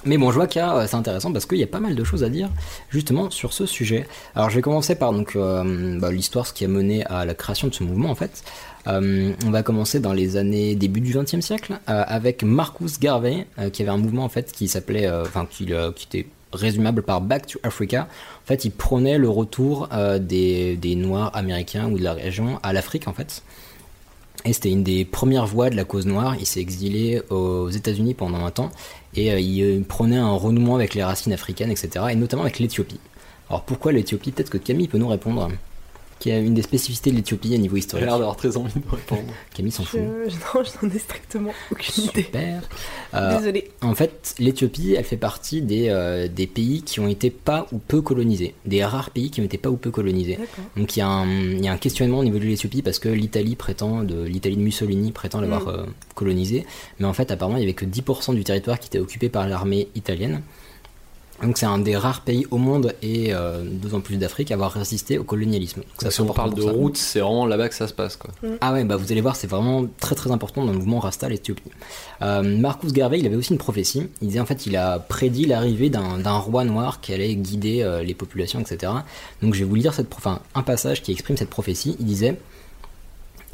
Mais 0.03 0.17
bon, 0.17 0.29
je 0.31 0.35
vois 0.35 0.47
qu'il 0.47 0.59
y 0.59 0.63
a, 0.63 0.75
euh, 0.75 0.87
c'est 0.87 0.95
intéressant 0.95 1.31
parce 1.31 1.45
qu'il 1.45 1.57
y 1.57 1.63
a 1.63 1.67
pas 1.67 1.79
mal 1.79 1.95
de 1.95 2.03
choses 2.03 2.23
à 2.23 2.29
dire 2.29 2.49
justement 2.89 3.29
sur 3.29 3.53
ce 3.53 3.65
sujet. 3.65 4.07
Alors 4.35 4.49
je 4.49 4.55
vais 4.55 4.61
commencer 4.61 4.95
par 4.95 5.13
donc 5.13 5.35
euh, 5.35 5.99
bah, 5.99 6.11
l'histoire, 6.11 6.45
ce 6.45 6.53
qui 6.53 6.65
a 6.65 6.67
mené 6.67 7.05
à 7.05 7.25
la 7.25 7.33
création 7.33 7.67
de 7.67 7.73
ce 7.73 7.83
mouvement 7.83 8.09
en 8.09 8.15
fait. 8.15 8.43
Euh, 8.87 9.33
on 9.45 9.49
va 9.49 9.63
commencer 9.63 9.99
dans 9.99 10.13
les 10.13 10.37
années 10.37 10.75
début 10.75 11.01
du 11.01 11.17
XXe 11.17 11.39
siècle 11.39 11.79
avec 11.87 12.43
Marcus 12.43 12.99
Garvey 12.99 13.47
qui 13.73 13.81
avait 13.81 13.91
un 13.91 13.97
mouvement 13.97 14.23
en 14.23 14.29
fait 14.29 14.51
qui 14.51 14.67
s'appelait, 14.67 15.09
enfin 15.09 15.47
qui, 15.49 15.71
qui 15.95 16.07
était 16.07 16.27
résumable 16.53 17.01
par 17.01 17.21
Back 17.21 17.47
to 17.47 17.59
Africa. 17.63 18.07
En 18.43 18.47
fait, 18.47 18.63
il 18.63 18.69
prônait 18.69 19.17
le 19.17 19.27
retour 19.27 19.89
des, 20.19 20.75
des 20.75 20.95
Noirs 20.95 21.31
américains 21.35 21.89
ou 21.89 21.97
de 21.97 22.03
la 22.03 22.13
région 22.13 22.59
à 22.61 22.73
l'Afrique 22.73 23.07
en 23.07 23.13
fait. 23.13 23.41
Et 24.45 24.53
c'était 24.53 24.69
une 24.69 24.83
des 24.83 25.05
premières 25.05 25.47
voix 25.47 25.71
de 25.71 25.75
la 25.75 25.85
cause 25.85 26.05
noire. 26.05 26.35
Il 26.39 26.45
s'est 26.45 26.59
exilé 26.59 27.21
aux 27.31 27.69
États-Unis 27.69 28.13
pendant 28.13 28.45
un 28.45 28.51
temps 28.51 28.69
et 29.15 29.31
euh, 29.31 29.39
il 29.39 29.61
euh, 29.63 29.81
prenait 29.87 30.17
un 30.17 30.31
renouement 30.31 30.75
avec 30.75 30.93
les 30.93 31.03
racines 31.03 31.33
africaines, 31.33 31.71
etc. 31.71 32.05
Et 32.11 32.15
notamment 32.15 32.43
avec 32.43 32.59
l'Éthiopie. 32.59 32.99
Alors 33.49 33.63
pourquoi 33.63 33.91
l'Éthiopie? 33.91 34.31
Peut-être 34.31 34.49
que 34.49 34.57
Camille 34.57 34.87
peut 34.87 34.97
nous 34.97 35.07
répondre. 35.07 35.49
Qui 36.19 36.31
a 36.31 36.39
une 36.39 36.53
des 36.53 36.61
spécificités 36.61 37.11
de 37.11 37.17
l'Éthiopie 37.17 37.53
à 37.53 37.57
niveau 37.57 37.75
J'ai 37.75 37.79
historique. 37.81 38.05
l'air 38.07 38.17
d'avoir 38.17 38.37
très 38.37 38.55
envie 38.57 38.73
de 38.79 38.89
répondre. 38.89 39.21
Camille 39.53 39.71
s'en 39.71 39.83
Je... 39.83 39.89
fout. 39.89 39.99
Non, 39.99 40.63
je 40.63 40.87
n'en 40.87 40.93
ai 40.93 40.97
strictement 40.97 41.51
aucune 41.71 42.03
idée. 42.05 42.23
Super. 42.23 42.61
Euh, 43.13 43.37
Désolée. 43.37 43.69
en 43.81 43.93
fait, 43.95 44.33
l'Éthiopie, 44.39 44.93
elle 44.97 45.03
fait 45.03 45.17
partie 45.17 45.61
des, 45.61 45.89
euh, 45.89 46.27
des 46.29 46.47
pays 46.47 46.81
qui 46.83 46.99
ont 47.01 47.07
été 47.07 47.29
pas 47.29 47.67
ou 47.73 47.77
peu 47.79 48.01
colonisés. 48.01 48.55
Des 48.65 48.83
rares 48.85 49.09
pays 49.11 49.29
qui 49.29 49.41
ont 49.41 49.43
été 49.43 49.57
pas 49.57 49.69
ou 49.69 49.75
peu 49.75 49.91
colonisés. 49.91 50.39
Donc 50.77 50.95
il 50.95 50.99
y, 50.99 51.01
a 51.03 51.07
un, 51.07 51.27
il 51.29 51.63
y 51.63 51.67
a 51.67 51.73
un 51.73 51.77
questionnement 51.77 52.19
au 52.19 52.23
niveau 52.23 52.39
de 52.39 52.45
l'Éthiopie 52.45 52.81
parce 52.81 52.97
que 52.99 53.09
l'Italie 53.09 53.55
prétend, 53.55 54.03
de 54.03 54.23
l'Italie 54.23 54.55
de 54.57 54.61
Mussolini 54.61 55.11
prétend 55.11 55.41
l'avoir 55.41 55.63
Mm. 55.65 55.69
euh, 55.69 55.85
colonisé, 56.15 56.65
mais 56.99 57.05
en 57.05 57.13
fait 57.13 57.29
apparemment 57.31 57.57
il 57.57 57.61
y 57.61 57.63
avait 57.63 57.73
que 57.73 57.85
10% 57.85 58.33
du 58.35 58.43
territoire 58.43 58.79
qui 58.79 58.87
était 58.87 58.99
occupé 58.99 59.29
par 59.29 59.47
l'armée 59.47 59.89
italienne. 59.95 60.41
Donc 61.43 61.57
c'est 61.57 61.65
un 61.65 61.79
des 61.79 61.97
rares 61.97 62.21
pays 62.21 62.47
au 62.49 62.57
monde 62.57 62.93
et 63.01 63.33
euh, 63.33 63.61
d'autant 63.63 63.99
plus 63.99 64.15
d'Afrique 64.17 64.51
à 64.51 64.53
avoir 64.53 64.71
résisté 64.71 65.17
au 65.17 65.23
colonialisme. 65.25 65.81
Donc, 65.81 65.87
ça, 66.01 66.09
si 66.09 66.21
on 66.21 66.27
parle 66.27 66.53
de 66.53 66.61
route, 66.61 66.95
c'est 66.95 67.19
vraiment 67.19 67.45
là-bas 67.45 67.67
que 67.67 67.75
ça 67.75 67.87
se 67.89 67.93
passe 67.93 68.15
quoi. 68.15 68.31
Ah 68.61 68.71
ouais, 68.71 68.85
bah 68.85 68.95
vous 68.95 69.11
allez 69.11 69.19
voir, 69.19 69.35
c'est 69.35 69.47
vraiment 69.47 69.85
très 69.99 70.15
très 70.15 70.31
important 70.31 70.63
dans 70.65 70.71
le 70.71 70.77
mouvement 70.77 70.99
Rasta 70.99 71.27
l'Éthiopie. 71.27 71.63
Euh, 72.21 72.41
Marcus 72.41 72.93
Garvey, 72.93 73.19
il 73.19 73.25
avait 73.25 73.35
aussi 73.35 73.51
une 73.51 73.57
prophétie. 73.57 74.07
Il 74.21 74.29
disait 74.29 74.39
en 74.39 74.45
fait, 74.45 74.65
il 74.65 74.77
a 74.77 74.97
prédit 74.99 75.45
l'arrivée 75.45 75.89
d'un 75.89 76.19
d'un 76.19 76.37
roi 76.37 76.63
noir 76.63 77.01
qui 77.01 77.13
allait 77.13 77.35
guider 77.35 77.81
euh, 77.81 78.01
les 78.01 78.13
populations, 78.13 78.61
etc. 78.61 78.93
Donc 79.41 79.53
je 79.55 79.59
vais 79.59 79.65
vous 79.65 79.75
lire 79.75 79.93
cette, 79.93 80.07
pro- 80.09 80.19
enfin, 80.19 80.39
un 80.55 80.63
passage 80.63 81.01
qui 81.03 81.11
exprime 81.11 81.35
cette 81.35 81.49
prophétie. 81.49 81.97
Il 81.99 82.05
disait 82.05 82.37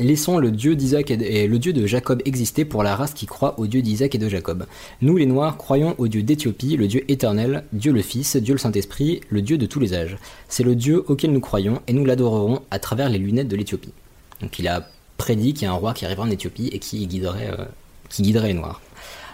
Laissons 0.01 0.39
le 0.39 0.50
Dieu 0.50 0.75
d'Isaac 0.75 1.12
et, 1.12 1.48
le 1.48 1.60
Dieu 1.60 1.74
de 1.74 1.86
Jacob 1.86 2.24
exister 2.25 2.65
pour 2.65 2.81
la 2.81 2.96
race 2.96 3.13
qui 3.13 3.27
croit 3.27 3.60
au 3.60 3.67
Dieu 3.67 3.84
d'Isaac 3.84 4.15
et 4.15 4.17
de 4.17 4.27
Jacob. 4.27 4.65
Nous 5.01 5.15
les 5.15 5.27
Noirs 5.27 5.58
croyons 5.58 5.93
au 6.00 6.08
Dieu 6.08 6.24
d'Éthiopie, 6.24 6.75
le 6.75 6.88
Dieu 6.88 7.03
éternel, 7.08 7.65
Dieu 7.72 7.91
le 7.91 8.01
Fils, 8.01 8.36
Dieu 8.36 8.55
le 8.55 8.60
Saint-Esprit, 8.60 9.22
le 9.29 9.43
Dieu 9.43 9.60
de 9.60 9.67
tous 9.67 9.79
les 9.79 9.93
âges. 9.93 10.17
C'est 10.48 10.63
le 10.63 10.74
Dieu 10.74 11.03
auquel 11.08 11.31
nous 11.31 11.39
croyons 11.39 11.84
et 11.88 11.93
nous 11.93 12.03
l'adorerons 12.03 12.62
à 12.72 12.79
travers 12.79 13.10
les 13.10 13.20
lunettes 13.20 13.48
de 13.48 13.55
l'Éthiopie. 13.55 13.93
Donc 14.41 14.58
il 14.58 14.67
a 14.67 14.88
prédit 15.17 15.53
qu'il 15.53 15.63
y 15.63 15.67
a 15.67 15.72
un 15.72 15.75
roi 15.75 15.93
qui 15.93 16.05
arriverait 16.05 16.27
en 16.27 16.31
Éthiopie 16.31 16.70
et 16.74 16.79
qui 16.79 17.05
guiderait, 17.05 17.51
euh, 17.51 17.65
qui 18.10 18.24
guiderait 18.24 18.48
les 18.48 18.55
Noirs. 18.55 18.81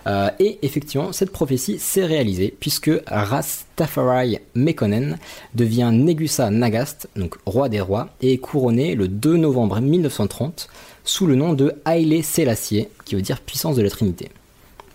Euh, 0.07 0.29
et 0.39 0.57
effectivement, 0.61 1.11
cette 1.11 1.31
prophétie 1.31 1.79
s'est 1.79 2.05
réalisée 2.05 2.55
puisque 2.59 2.89
Rastafari 3.07 4.39
Mekonnen 4.55 5.17
devient 5.55 5.89
Negusa 5.93 6.49
Nagast, 6.49 7.09
donc 7.15 7.35
roi 7.45 7.69
des 7.69 7.81
rois, 7.81 8.09
et 8.21 8.33
est 8.33 8.37
couronné 8.37 8.95
le 8.95 9.07
2 9.07 9.37
novembre 9.37 9.79
1930 9.81 10.69
sous 11.03 11.27
le 11.27 11.35
nom 11.35 11.53
de 11.53 11.73
Haile 11.85 12.23
Selassie, 12.23 12.87
qui 13.05 13.15
veut 13.15 13.21
dire 13.21 13.39
puissance 13.41 13.75
de 13.75 13.81
la 13.81 13.89
Trinité. 13.89 14.29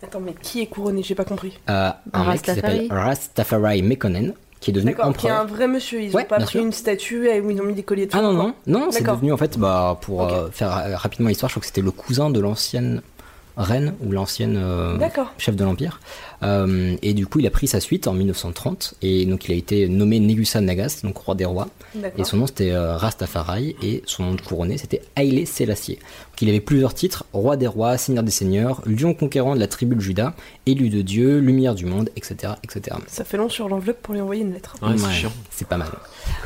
Attends, 0.03 0.21
mais 0.21 0.35
qui 0.43 0.61
est 0.63 0.67
couronné? 0.67 1.03
J'ai 1.03 1.15
pas 1.15 1.25
compris. 1.25 1.59
Euh, 1.71 1.91
un 2.13 2.25
mec 2.31 2.43
qui 2.43 2.55
s'appelle 2.55 2.87
Rastafari 2.91 3.83
Mekonnen, 3.83 4.35
qui 4.61 4.71
est 4.71 4.75
devenu 4.75 4.93
D'accord, 4.93 5.17
qui 5.17 5.27
est 5.27 5.31
un 5.31 5.41
empereur. 5.43 5.57
vrai 5.57 5.69
monsieur. 5.69 6.03
Ils 6.03 6.15
Ouais, 6.15 6.25
ont 6.25 6.29
pas 6.29 6.39
pris 6.41 6.53
sûr. 6.59 6.63
une 6.63 6.73
statue 6.73 7.29
et 7.29 7.41
où 7.41 7.51
ils 7.51 7.61
ont 7.61 7.65
mis 7.65 7.73
des 7.75 7.83
colliers 7.83 8.07
de 8.07 8.11
Ah 8.15 8.21
non, 8.23 8.33
non, 8.33 8.55
non, 8.67 8.89
c'est 8.91 9.03
devenu 9.05 9.33
en 9.33 9.37
fait, 9.37 9.59
bah, 9.59 9.99
pour 10.01 10.23
euh, 10.23 10.49
faire 10.51 10.71
rapidement 11.01 11.29
l'histoire, 11.29 11.49
je 11.51 11.55
crois 11.55 11.61
que 11.61 11.67
c'était 11.67 11.81
le 11.83 11.91
cousin 11.91 12.31
de 12.31 12.41
l'ancienne 12.41 13.03
reine 13.57 13.95
ou 14.05 14.13
l'ancienne 14.13 14.57
euh, 14.57 14.99
chef 15.39 15.57
de 15.57 15.65
l'Empire. 15.65 16.01
Euh, 16.43 16.97
et 17.03 17.15
du 17.15 17.27
coup, 17.27 17.39
il 17.39 17.47
a 17.47 17.51
pris 17.51 17.67
sa 17.69 17.81
suite 17.81 18.07
en 18.07 18.15
1930 18.15 18.95
et 19.03 19.27
donc 19.27 19.49
il 19.49 19.53
a 19.53 19.55
été 19.55 19.89
nommé 19.89 20.19
Negusa 20.21 20.61
Nagas, 20.61 21.01
donc 21.05 21.17
roi 21.19 21.35
des 21.35 21.45
rois. 21.45 21.69
Et 22.17 22.25
son 22.25 22.39
nom 22.39 22.47
c'était 22.47 22.73
euh, 22.73 22.97
Rastafari 22.97 23.77
et 23.83 24.03
son 24.07 24.25
nom 24.25 24.35
de 24.35 24.41
couronné 24.41 24.79
c'était 24.79 25.03
Haile 25.17 25.47
Selassie. 25.47 25.97
Donc 25.97 26.43
il 26.43 26.49
avait 26.49 26.61
plusieurs 26.61 26.95
titres 26.95 27.25
roi 27.33 27.57
des 27.57 27.67
rois, 27.67 27.97
seigneur 27.99 28.25
des 28.25 28.31
seigneurs, 28.31 28.83
lion 28.87 29.15
conquérant 29.15 29.55
de 29.55 29.61
la 29.61 29.69
tribu 29.69 29.95
de 29.95 30.01
Juda, 30.01 30.35
élu 30.67 30.89
de 30.89 31.03
Dieu, 31.03 31.39
lumière 31.39 31.75
du 31.75 31.87
monde, 31.87 32.11
etc. 32.17 32.55
etc. 32.65 32.97
Ça 33.07 33.25
fait 33.25 33.37
long 33.37 33.49
sur 33.49 33.69
l'enveloppe 33.69 34.01
pour 34.03 34.15
lui 34.15 34.21
envoyer 34.21 34.43
une 34.43 34.53
lettre. 34.53 34.75
Ouais, 34.83 34.97
c'est 34.97 35.07
Ouais, 35.07 35.13
chiant. 35.13 35.33
C'est 35.51 35.69
pas 35.69 35.77
mal. 35.77 35.89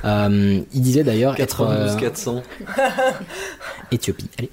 Euh, 0.04 0.60
il 0.72 0.82
disait 0.82 1.04
d'ailleurs 1.04 1.38
être 1.40 1.64
92 1.64 1.92
euh, 1.92 1.98
400. 1.98 2.42
Éthiopie. 3.92 4.28
Allez. 4.38 4.50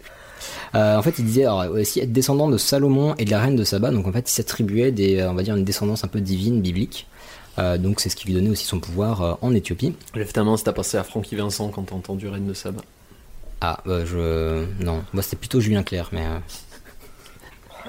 Euh, 0.75 0.97
en 0.97 1.01
fait, 1.01 1.19
il 1.19 1.25
disait 1.25 1.45
alors, 1.45 1.71
aussi 1.71 1.99
être 1.99 2.11
descendant 2.11 2.49
de 2.49 2.57
Salomon 2.57 3.13
et 3.17 3.25
de 3.25 3.31
la 3.31 3.39
reine 3.39 3.55
de 3.55 3.63
Saba. 3.63 3.91
Donc 3.91 4.07
en 4.07 4.11
fait, 4.11 4.29
il 4.29 4.33
s'attribuait 4.33 4.91
des, 4.91 5.19
euh, 5.19 5.29
on 5.29 5.33
va 5.33 5.43
dire, 5.43 5.55
une 5.55 5.65
descendance 5.65 6.03
un 6.03 6.07
peu 6.07 6.19
divine, 6.19 6.61
biblique. 6.61 7.07
Euh, 7.59 7.77
donc 7.77 7.99
c'est 7.99 8.09
ce 8.09 8.15
qui 8.15 8.27
lui 8.27 8.33
donnait 8.33 8.49
aussi 8.49 8.65
son 8.65 8.79
pouvoir 8.79 9.21
euh, 9.21 9.33
en 9.41 9.53
Éthiopie. 9.53 9.93
Main 10.15 10.57
si 10.57 10.63
t'as 10.63 10.73
passé 10.73 10.97
à 10.97 11.03
Francky 11.03 11.35
Vincent 11.35 11.69
quand 11.69 11.83
t'as 11.83 11.95
entendu 11.95 12.27
Reine 12.27 12.47
de 12.47 12.53
Saba. 12.53 12.81
Ah, 13.61 13.79
euh, 13.87 14.05
je 14.79 14.83
non, 14.83 15.03
moi 15.13 15.23
c'était 15.23 15.35
plutôt 15.37 15.61
Julien 15.61 15.83
Clerc, 15.83 16.09
mais 16.11 16.25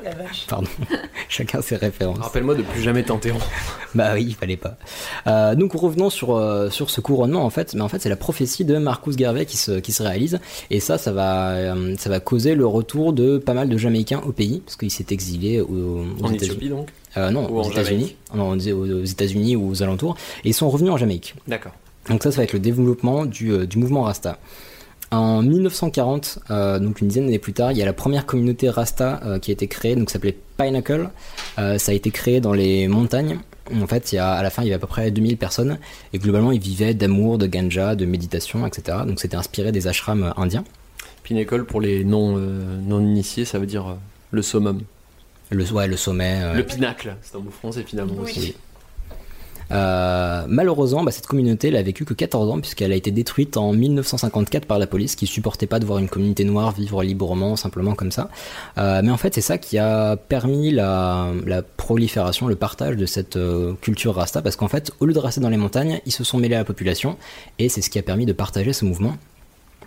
la 0.04 0.14
vache. 0.14 0.46
pardon. 0.48 0.68
Chacun 1.28 1.62
ses 1.62 1.76
références. 1.76 2.18
Rappelle-moi 2.18 2.54
de 2.54 2.62
plus 2.62 2.82
jamais 2.82 3.02
t'interrompre. 3.02 3.46
Bah 3.94 4.10
oui, 4.14 4.24
il 4.26 4.34
fallait 4.34 4.56
pas. 4.56 4.76
Euh, 5.28 5.54
donc 5.54 5.72
revenons 5.72 6.10
sur 6.10 6.34
euh, 6.34 6.68
sur 6.68 6.90
ce 6.90 7.00
couronnement 7.00 7.44
en 7.44 7.50
fait, 7.50 7.74
mais 7.74 7.80
en 7.80 7.88
fait 7.88 8.00
c'est 8.02 8.08
la 8.08 8.16
prophétie 8.16 8.64
de 8.64 8.76
Marcus 8.78 9.14
Garvey 9.14 9.46
qui 9.46 9.56
se 9.56 9.78
qui 9.78 9.92
se 9.92 10.02
réalise 10.02 10.40
et 10.70 10.80
ça 10.80 10.98
ça 10.98 11.12
va 11.12 11.50
euh, 11.50 11.94
ça 11.96 12.10
va 12.10 12.18
causer 12.18 12.56
le 12.56 12.66
retour 12.66 13.12
de 13.12 13.38
pas 13.38 13.54
mal 13.54 13.68
de 13.68 13.76
Jamaïcains 13.78 14.20
au 14.26 14.32
pays 14.32 14.62
parce 14.66 14.74
qu'il 14.76 14.90
s'est 14.90 15.06
exilé 15.10 15.60
aux, 15.60 15.66
aux 15.68 16.24
En 16.24 16.32
États-Unis. 16.32 16.34
Éthiopie 16.44 16.68
donc 16.70 16.88
Euh, 17.16 17.30
non, 17.30 17.48
Ou 17.48 17.60
aux 17.60 17.70
États-Unis. 17.70 18.16
Non, 18.34 18.48
on 18.50 18.56
disait 18.56 18.72
aux, 18.72 18.84
aux 19.02 19.04
États-Unis 19.04 19.54
ou 19.54 19.70
aux 19.70 19.82
alentours 19.84 20.16
et 20.44 20.48
ils 20.48 20.54
sont 20.54 20.68
revenus 20.68 20.90
en 20.90 20.96
Jamaïque. 20.96 21.36
D'accord. 21.46 21.72
Donc 22.10 22.24
ça 22.24 22.32
ça 22.32 22.38
va 22.38 22.42
être 22.42 22.52
le 22.52 22.58
développement 22.58 23.26
du 23.26 23.52
euh, 23.52 23.64
du 23.64 23.78
mouvement 23.78 24.02
Rasta. 24.02 24.38
En 25.10 25.42
1940, 25.42 26.40
euh, 26.50 26.78
donc 26.78 27.00
une 27.00 27.08
dizaine 27.08 27.26
d'années 27.26 27.38
plus 27.38 27.52
tard, 27.52 27.70
il 27.72 27.78
y 27.78 27.82
a 27.82 27.84
la 27.84 27.92
première 27.92 28.26
communauté 28.26 28.68
Rasta 28.68 29.20
euh, 29.24 29.38
qui 29.38 29.50
a 29.50 29.54
été 29.54 29.68
créée, 29.68 29.94
donc 29.94 30.08
ça 30.10 30.14
s'appelait 30.14 30.36
Pinnacle. 30.56 31.10
Euh, 31.58 31.78
ça 31.78 31.92
a 31.92 31.94
été 31.94 32.10
créé 32.10 32.40
dans 32.40 32.52
les 32.52 32.88
montagnes. 32.88 33.38
En 33.80 33.86
fait, 33.86 34.12
il 34.12 34.16
y 34.16 34.18
a, 34.18 34.30
à 34.32 34.42
la 34.42 34.50
fin, 34.50 34.62
il 34.62 34.66
y 34.66 34.68
avait 34.70 34.76
à 34.76 34.78
peu 34.80 34.86
près 34.86 35.10
2000 35.10 35.36
personnes 35.38 35.78
et 36.12 36.18
globalement, 36.18 36.52
ils 36.52 36.60
vivaient 36.60 36.94
d'amour, 36.94 37.38
de 37.38 37.46
ganja, 37.46 37.94
de 37.94 38.04
méditation, 38.06 38.66
etc. 38.66 38.98
Donc 39.06 39.20
c'était 39.20 39.36
inspiré 39.36 39.72
des 39.72 39.86
ashrams 39.86 40.32
indiens. 40.36 40.64
Pinnacle 41.22 41.64
pour 41.64 41.80
les 41.80 42.04
non, 42.04 42.34
euh, 42.36 42.78
non 42.82 43.00
initiés, 43.00 43.44
ça 43.44 43.58
veut 43.58 43.66
dire 43.66 43.86
euh, 43.86 43.94
le 44.32 44.42
summum. 44.42 44.82
Le, 45.50 45.64
ouais, 45.72 45.86
le 45.86 45.96
sommet. 45.96 46.40
euh, 46.42 46.54
Le 46.54 46.64
pinacle, 46.64 47.16
c'est 47.22 47.36
un 47.36 47.40
mot 47.40 47.50
français 47.50 47.84
finalement 47.86 48.14
Oui. 48.18 48.32
aussi. 48.36 48.54
Euh, 49.70 50.44
malheureusement, 50.48 51.02
bah, 51.02 51.10
cette 51.10 51.26
communauté 51.26 51.68
elle 51.68 51.76
a 51.76 51.82
vécu 51.82 52.04
que 52.04 52.14
14 52.14 52.50
ans 52.50 52.60
puisqu'elle 52.60 52.92
a 52.92 52.96
été 52.96 53.10
détruite 53.10 53.56
en 53.56 53.72
1954 53.72 54.66
par 54.66 54.78
la 54.78 54.86
police 54.86 55.16
qui 55.16 55.26
supportait 55.26 55.66
pas 55.66 55.78
de 55.78 55.86
voir 55.86 55.98
une 55.98 56.08
communauté 56.08 56.44
noire 56.44 56.72
vivre 56.72 57.02
librement, 57.02 57.56
simplement 57.56 57.94
comme 57.94 58.12
ça. 58.12 58.30
Euh, 58.78 59.00
mais 59.02 59.10
en 59.10 59.16
fait, 59.16 59.34
c'est 59.34 59.40
ça 59.40 59.58
qui 59.58 59.78
a 59.78 60.16
permis 60.16 60.70
la, 60.70 61.28
la 61.46 61.62
prolifération, 61.62 62.46
le 62.46 62.56
partage 62.56 62.96
de 62.96 63.06
cette 63.06 63.36
euh, 63.36 63.74
culture 63.80 64.14
rasta 64.14 64.42
parce 64.42 64.56
qu'en 64.56 64.68
fait, 64.68 64.92
au 65.00 65.06
lieu 65.06 65.12
de 65.12 65.18
rester 65.18 65.40
dans 65.40 65.50
les 65.50 65.56
montagnes, 65.56 66.00
ils 66.06 66.12
se 66.12 66.24
sont 66.24 66.38
mêlés 66.38 66.54
à 66.54 66.58
la 66.58 66.64
population 66.64 67.16
et 67.58 67.68
c'est 67.68 67.82
ce 67.82 67.90
qui 67.90 67.98
a 67.98 68.02
permis 68.02 68.26
de 68.26 68.32
partager 68.32 68.72
ce 68.72 68.84
mouvement. 68.84 69.16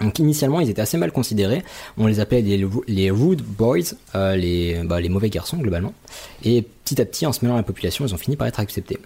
Donc 0.02 0.20
initialement, 0.20 0.60
ils 0.60 0.70
étaient 0.70 0.82
assez 0.82 0.98
mal 0.98 1.12
considérés. 1.12 1.64
On 1.98 2.06
les 2.06 2.20
appelait 2.20 2.42
les, 2.42 3.10
rude 3.10 3.42
boys, 3.42 3.80
bah, 4.14 4.36
les 4.38 5.10
mauvais 5.10 5.30
garçons 5.30 5.58
globalement. 5.58 5.94
Et 6.44 6.62
petit 6.62 7.02
à 7.02 7.06
petit, 7.06 7.26
en 7.26 7.34
se 7.34 7.44
mêlant 7.44 7.56
à 7.56 7.58
la 7.58 7.64
population, 7.64 8.06
ils 8.06 8.14
ont 8.14 8.18
fini 8.18 8.36
par 8.36 8.48
être 8.48 8.60
acceptés. 8.60 9.00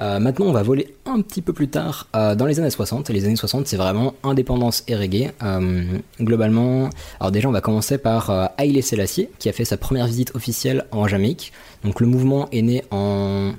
Euh, 0.00 0.18
maintenant, 0.18 0.46
on 0.46 0.52
va 0.52 0.62
voler 0.62 0.94
un 1.06 1.20
petit 1.20 1.42
peu 1.42 1.52
plus 1.52 1.68
tard 1.68 2.08
euh, 2.16 2.34
dans 2.34 2.46
les 2.46 2.58
années 2.58 2.70
60. 2.70 3.10
Les 3.10 3.24
années 3.24 3.36
60, 3.36 3.66
c'est 3.66 3.76
vraiment 3.76 4.14
indépendance 4.22 4.84
et 4.88 4.96
reggae. 4.96 5.32
Euh, 5.42 5.98
globalement, 6.20 6.90
alors 7.20 7.32
déjà, 7.32 7.48
on 7.48 7.52
va 7.52 7.60
commencer 7.60 7.98
par 7.98 8.50
Haile 8.58 8.82
Selassie, 8.82 9.28
qui 9.38 9.48
a 9.48 9.52
fait 9.52 9.64
sa 9.64 9.76
première 9.76 10.06
visite 10.06 10.34
officielle 10.34 10.86
en 10.90 11.06
Jamaïque. 11.06 11.52
Donc, 11.84 12.00
le 12.00 12.06
mouvement 12.06 12.48
est 12.52 12.62
né 12.62 12.84
en 12.90 13.52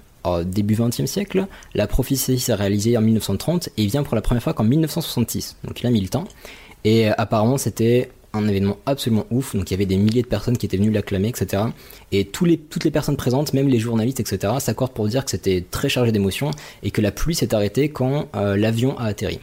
début 0.46 0.75
20e 0.75 1.06
siècle. 1.06 1.48
La 1.75 1.88
prophétie 1.88 2.40
s'est 2.40 2.54
réalisée 2.54 2.98
en 2.98 3.02
1930 3.02 3.68
et 3.78 3.84
il 3.84 3.90
vient 3.90 4.04
pour 4.04 4.16
la 4.16 4.22
première 4.22 4.42
fois 4.42 4.54
qu'en 4.54 4.63
1966. 4.63 5.58
Donc, 5.63 5.82
il 5.82 5.88
a 5.88 5.90
mis 5.90 6.02
le 6.02 6.08
temps. 6.08 6.25
Et 6.86 7.08
apparemment, 7.08 7.58
c'était 7.58 8.10
un 8.34 8.48
événement 8.48 8.78
absolument 8.86 9.25
ouf. 9.32 9.56
Donc 9.56 9.70
il 9.70 9.74
y 9.74 9.75
avait 9.75 9.86
des 9.86 9.98
milliers 9.98 10.22
de 10.24 10.28
personnes 10.28 10.58
qui 10.58 10.66
étaient 10.66 10.78
venues 10.78 10.92
l'acclamer, 10.92 11.30
etc. 11.30 11.63
Et 12.12 12.25
tous 12.25 12.46
les, 12.46 12.58
toutes 12.58 12.84
les 12.84 12.92
personnes 12.92 13.18
présentes, 13.18 13.54
même 13.54 13.68
les 13.68 13.80
journalistes, 13.80 14.20
etc., 14.20 14.54
s'accordent 14.60 14.94
pour 14.94 15.08
dire 15.08 15.24
que 15.25 15.32
c'était 15.32 15.63
très 15.70 15.90
chargé 15.90 16.12
d'émotions 16.12 16.52
et 16.84 16.92
que 16.92 17.02
la 17.02 17.12
pluie 17.12 17.36
s'est 17.36 17.54
arrêtée 17.54 17.90
quand 17.90 18.28
euh, 18.36 18.58
l'avion 18.58 18.98
a 18.98 19.06
atterri. 19.06 19.40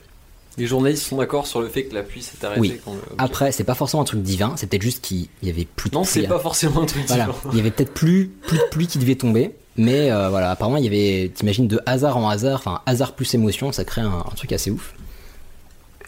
Les 0.58 0.66
journalistes 0.66 1.04
sont 1.04 1.16
d'accord 1.18 1.46
sur 1.46 1.60
le 1.62 1.68
fait 1.68 1.84
que 1.84 1.94
la 1.94 2.02
pluie 2.02 2.22
s'est 2.22 2.44
arrêtée 2.44 2.60
Oui. 2.60 2.80
quand 2.84 2.92
le-. 2.94 3.00
Après, 3.18 3.52
c'est 3.52 3.64
pas 3.64 3.74
forcément 3.76 4.02
un 4.02 4.06
truc 4.06 4.20
divin, 4.22 4.54
c'est 4.56 4.66
peut-être 4.66 4.82
juste 4.82 5.02
qu'il 5.02 5.28
y 5.42 5.48
avait 5.48 5.64
plus 5.64 5.88
de 5.90 5.94
Non, 5.94 6.02
pluie. 6.02 6.22
c'est 6.22 6.28
pas 6.28 6.40
forcément 6.40 6.82
un 6.82 6.86
truc 6.86 7.04
Voilà, 7.06 7.26
divin. 7.26 7.36
il 7.52 7.56
y 7.56 7.60
avait 7.60 7.70
peut-être 7.70 7.94
plus, 7.94 8.26
plus 8.46 8.58
de 8.58 8.64
pluie 8.70 8.86
qui 8.88 8.98
devait 8.98 9.14
tomber. 9.14 9.52
Mais 9.76 10.10
euh, 10.10 10.28
voilà, 10.28 10.50
apparemment, 10.50 10.76
il 10.78 10.84
y 10.84 10.88
avait, 10.88 11.30
t'imagines, 11.32 11.68
de 11.68 11.80
hasard 11.86 12.16
en 12.16 12.28
hasard, 12.28 12.58
enfin, 12.58 12.80
hasard 12.84 13.14
plus 13.14 13.32
émotion, 13.34 13.70
ça 13.72 13.84
crée 13.84 14.00
un, 14.02 14.08
un 14.10 14.34
truc 14.36 14.52
assez 14.52 14.70
ouf. 14.70 14.94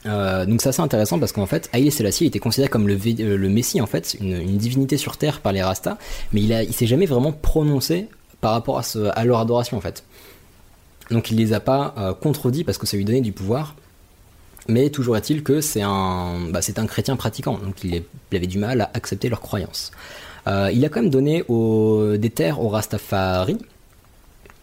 Euh, 0.07 0.47
donc 0.47 0.61
c'est 0.61 0.81
intéressant 0.81 1.19
parce 1.19 1.33
qu'en 1.33 1.47
fait, 1.47 1.69
Haïlé 1.73 1.91
Selassie 1.91 2.27
était 2.27 2.39
considéré 2.39 2.69
comme 2.69 2.89
euh, 2.89 3.37
le 3.37 3.49
Messie, 3.49 3.81
en 3.81 3.87
fait, 3.87 4.17
une, 4.21 4.57
divinité 4.57 4.97
sur 4.97 5.17
terre 5.17 5.41
par 5.41 5.53
les 5.53 5.63
Rastas, 5.63 5.97
mais 6.33 6.43
il, 6.43 6.53
a, 6.53 6.63
il 6.63 6.73
s'est 6.73 6.87
jamais 6.87 7.07
vraiment 7.07 7.33
prononcé 7.33 8.09
par 8.41 8.53
rapport 8.53 8.81
à, 9.15 9.25
leur 9.25 9.39
adoration, 9.39 9.77
en 9.77 9.81
fait. 9.81 10.05
Donc 11.11 11.31
il 11.31 11.37
les 11.37 11.53
a 11.53 11.61
pas 11.61 11.95
euh, 11.99 12.15
contredits 12.15 12.65
parce 12.65 12.79
que 12.79 12.87
ça 12.87 12.97
lui 12.97 13.05
donnait 13.05 13.21
du 13.21 13.33
pouvoir. 13.33 13.77
Mais 14.69 14.91
toujours 14.91 15.17
est-il 15.17 15.43
que 15.43 15.61
c'est 15.61 15.83
un, 15.83 16.49
bah, 16.51 16.61
un 16.77 16.87
chrétien 16.87 17.17
pratiquant, 17.17 17.59
donc 17.59 17.83
il, 17.83 18.05
avait 18.33 18.47
du 18.47 18.59
mal 18.59 18.81
à 18.81 18.91
accepter 18.95 19.29
leurs 19.29 19.41
croyances. 19.41 19.91
Euh, 20.47 20.71
il 20.73 20.85
a 20.85 20.89
quand 20.89 21.01
même 21.03 21.11
donné 21.11 21.45
des 21.49 22.31
terres 22.31 22.61
aux 22.61 22.69
Rastafari. 22.69 23.59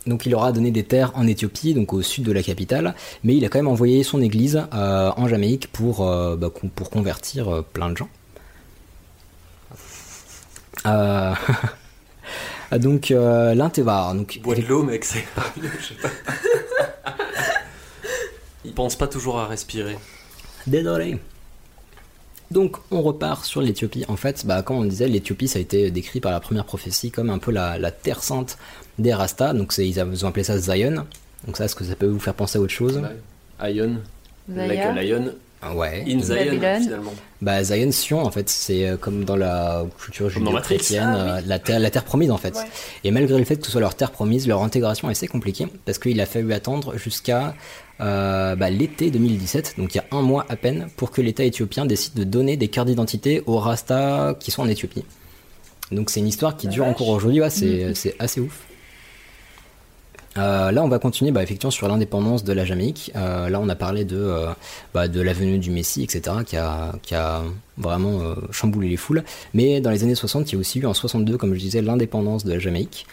Donc 0.08 0.26
il 0.26 0.32
leur 0.32 0.44
a 0.44 0.52
donné 0.52 0.72
des 0.72 0.84
terres 0.84 1.12
en 1.16 1.28
Éthiopie, 1.28 1.74
donc 1.74 1.94
au 1.94 2.02
sud 2.02 2.24
de 2.24 2.32
la 2.32 2.42
capitale, 2.42 2.96
mais 3.24 3.36
il 3.36 3.44
a 3.46 3.50
quand 3.50 3.60
même 3.60 3.68
envoyé 3.68 4.04
son 4.04 4.22
église 4.22 4.64
euh, 4.74 5.12
en 5.16 5.28
Jamaïque 5.28 5.72
pour, 5.72 6.08
euh, 6.08 6.36
bah, 6.36 6.50
pour 6.76 6.90
convertir 6.90 7.50
euh, 7.50 7.62
plein 7.62 7.90
de 7.90 7.98
gens. 7.98 8.10
Euh, 10.86 11.34
donc 12.78 13.10
l'intévar, 13.10 14.16
donc 14.16 14.40
Bois 14.42 14.56
de 14.56 14.62
l'eau, 14.62 14.84
mec, 14.84 15.04
c'est. 15.04 15.26
Je 15.58 15.86
sais 15.86 15.96
pas. 18.74 19.08
Toujours 19.08 19.40
à 19.40 19.48
respirer. 19.48 19.98
Désolé. 20.68 21.20
Donc 22.52 22.78
on 22.92 23.02
repart 23.02 23.44
sur 23.44 23.62
l'Éthiopie. 23.62 24.06
En 24.08 24.16
fait, 24.16 24.46
bah, 24.46 24.62
comme 24.64 24.78
on 24.78 24.86
disait, 24.86 25.08
l'Éthiopie 25.08 25.50
ça 25.50 25.60
a 25.60 25.62
été 25.62 25.92
décrit 25.92 26.22
par 26.22 26.32
la 26.32 26.40
première 26.40 26.66
prophétie 26.66 27.12
comme 27.12 27.30
un 27.30 27.40
peu 27.40 27.52
la, 27.52 27.78
la 27.78 27.92
terre 27.92 28.24
sainte 28.24 28.58
des 29.00 29.14
Rastas. 29.14 29.54
Donc 29.54 29.74
ils 29.78 30.00
ont 30.26 30.28
appelé 30.28 30.44
ça 30.44 30.58
Zion. 30.58 31.06
Donc 31.48 31.58
ça, 31.58 31.66
est-ce 31.66 31.76
que 31.76 31.84
ça 31.86 31.96
peut 31.96 32.06
vous 32.08 32.20
faire 32.20 32.34
penser 32.34 32.58
à 32.58 32.62
autre 32.62 32.74
chose 32.74 33.02
Ion. 33.64 33.98
Like 34.54 34.80
lion. 34.96 35.32
Ah 35.62 35.76
Ouais. 35.76 36.06
In 36.08 36.20
Zion, 36.22 36.36
Babylone. 36.36 36.82
finalement. 36.84 37.14
Bah 37.42 37.62
Zion 37.64 37.92
Sion 37.92 38.24
en 38.24 38.32
fait 38.32 38.50
c'est 38.50 38.88
euh, 38.88 38.96
comme 38.98 39.26
dans 39.26 39.36
la 39.36 39.84
culture 40.02 40.30
judéo-chrétienne 40.30 41.04
Ah 41.06 41.16
oui. 41.16 41.32
euh, 41.32 41.42
la 41.48 41.60
terre 41.60 41.80
la 41.82 41.90
terre 41.92 42.06
promise 42.06 42.32
en 42.32 42.38
fait. 42.38 42.56
Ouais. 42.56 42.64
Et 43.04 43.12
malgré 43.12 43.38
le 43.38 43.44
fait 43.44 43.58
que 43.58 43.66
ce 43.66 43.72
soit 43.72 43.82
leur 43.82 43.96
terre 43.96 44.12
promise, 44.12 44.48
leur 44.48 44.64
intégration 44.64 45.10
est 45.10 45.12
assez 45.12 45.28
compliquée 45.28 45.68
parce 45.86 46.00
qu'il 46.00 46.20
a 46.22 46.26
fallu 46.26 46.54
attendre 46.54 46.98
jusqu'à 46.98 47.56
euh, 48.00 48.56
bah, 48.56 48.70
l'été 48.70 49.12
2017, 49.12 49.76
donc 49.78 49.94
il 49.94 49.98
y 49.98 50.02
a 50.02 50.06
un 50.18 50.22
mois 50.22 50.46
à 50.48 50.56
peine, 50.56 50.88
pour 50.96 51.12
que 51.12 51.22
l'État 51.22 51.44
éthiopien 51.44 51.86
décide 51.86 52.14
de 52.14 52.24
donner 52.24 52.56
des 52.56 52.70
cartes 52.70 52.88
d'identité 52.88 53.44
aux 53.46 53.58
Rastas 53.60 54.36
qui 54.40 54.52
sont 54.52 54.62
en 54.62 54.68
Éthiopie. 54.70 55.04
Donc 55.92 56.10
c'est 56.10 56.22
une 56.22 56.28
histoire 56.28 56.56
qui 56.56 56.68
La 56.68 56.72
dure 56.74 56.86
vache. 56.86 56.94
encore 56.94 57.10
aujourd'hui, 57.10 57.42
ouais, 57.42 57.50
c'est 57.50 57.94
c'est 57.96 58.16
assez 58.20 58.40
ouf. 58.40 58.62
Euh, 60.40 60.72
là, 60.72 60.84
on 60.84 60.88
va 60.88 61.00
continuer 61.00 61.32
bah, 61.32 61.44
effectivement 61.44 61.72
sur 61.72 61.88
l'indépendance 61.88 62.44
de 62.44 62.54
la 62.54 62.66
Jamaïque. 62.66 63.12
Euh, 63.16 63.50
là, 63.50 63.60
on 63.60 63.68
a 63.68 63.76
parlé 63.76 64.06
de, 64.06 64.18
euh, 64.18 64.48
bah, 64.94 65.08
de 65.08 65.22
la 65.22 65.34
venue 65.34 65.60
du 65.60 65.70
Messie, 65.70 66.04
etc., 66.04 66.38
qui 66.46 66.56
a, 66.56 66.94
qui 67.02 67.16
a 67.16 67.44
vraiment 67.78 68.20
chamboulé 68.52 68.90
les 68.90 68.98
foules. 68.98 69.24
Mais 69.54 69.82
dans 69.82 69.92
les 69.92 70.04
années 70.04 70.16
60, 70.16 70.52
il 70.52 70.56
y 70.56 70.58
a 70.58 70.60
aussi 70.60 70.80
eu 70.80 70.86
en 70.86 70.94
62, 70.94 71.38
comme 71.38 71.54
je 71.54 71.60
disais, 71.60 71.82
l'indépendance 71.82 72.46
de 72.46 72.54
la 72.54 72.60
Jamaïque. 72.60 73.06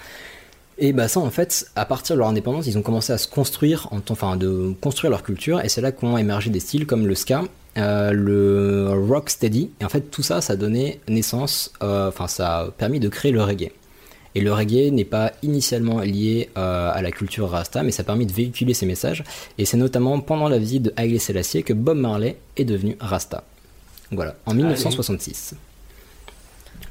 Et 0.79 0.93
bah 0.93 1.09
ça, 1.09 1.21
en 1.21 1.31
fait, 1.31 1.71
à 1.75 1.87
partir 1.87 2.17
de 2.17 2.21
leur 2.21 2.29
indépendance, 2.29 2.67
ils 2.67 2.77
ont 2.77 2.83
commencé 2.83 3.13
à 3.13 3.19
se 3.19 3.29
construire, 3.29 3.89
en, 3.93 4.01
enfin, 4.11 4.37
de 4.37 4.75
construire 4.81 5.11
leur 5.11 5.23
culture, 5.23 5.65
et 5.65 5.71
c'est 5.71 5.81
là 5.81 5.91
qu'ont 5.91 6.19
émergé 6.19 6.51
des 6.51 6.61
styles 6.61 6.87
comme 6.87 7.07
le 7.07 7.15
ska, 7.15 7.45
euh, 7.79 8.13
le 8.13 8.91
rocksteady, 9.09 9.71
et 9.81 9.85
en 9.87 9.89
fait, 9.89 10.11
tout 10.11 10.23
ça, 10.23 10.43
ça 10.43 10.53
a 10.53 10.57
donné 10.57 11.01
naissance, 11.09 11.73
enfin, 11.81 12.29
ça 12.29 12.59
a 12.59 12.71
permis 12.73 13.01
de 13.01 13.09
créer 13.09 13.33
le 13.33 13.43
reggae. 13.43 13.73
Et 14.37 14.43
le 14.43 14.53
reggae 14.53 14.93
n'est 14.93 15.07
pas 15.07 15.33
initialement 15.43 16.01
lié 16.01 16.51
euh, 16.59 16.91
à 16.93 17.01
la 17.01 17.11
culture 17.11 17.49
rasta, 17.49 17.83
mais 17.83 17.91
ça 17.91 18.03
a 18.03 18.05
permis 18.05 18.27
de 18.27 18.35
véhiculer 18.35 18.75
ces 18.75 18.85
messages. 18.85 19.25
Et 19.57 19.65
c'est 19.65 19.79
notamment 19.79 20.21
pendant 20.21 20.51
la 20.51 20.59
visite 20.59 20.83
de 20.83 20.93
Haile 20.99 21.19
Selassie 21.19 21.63
que 21.63 21.73
Bob 21.73 21.97
Marley 21.97 22.37
est 22.59 22.67
devenu 22.67 22.99
rasta. 23.01 23.45
Voilà, 24.13 24.37
en 24.45 24.53
1966. 24.53 25.55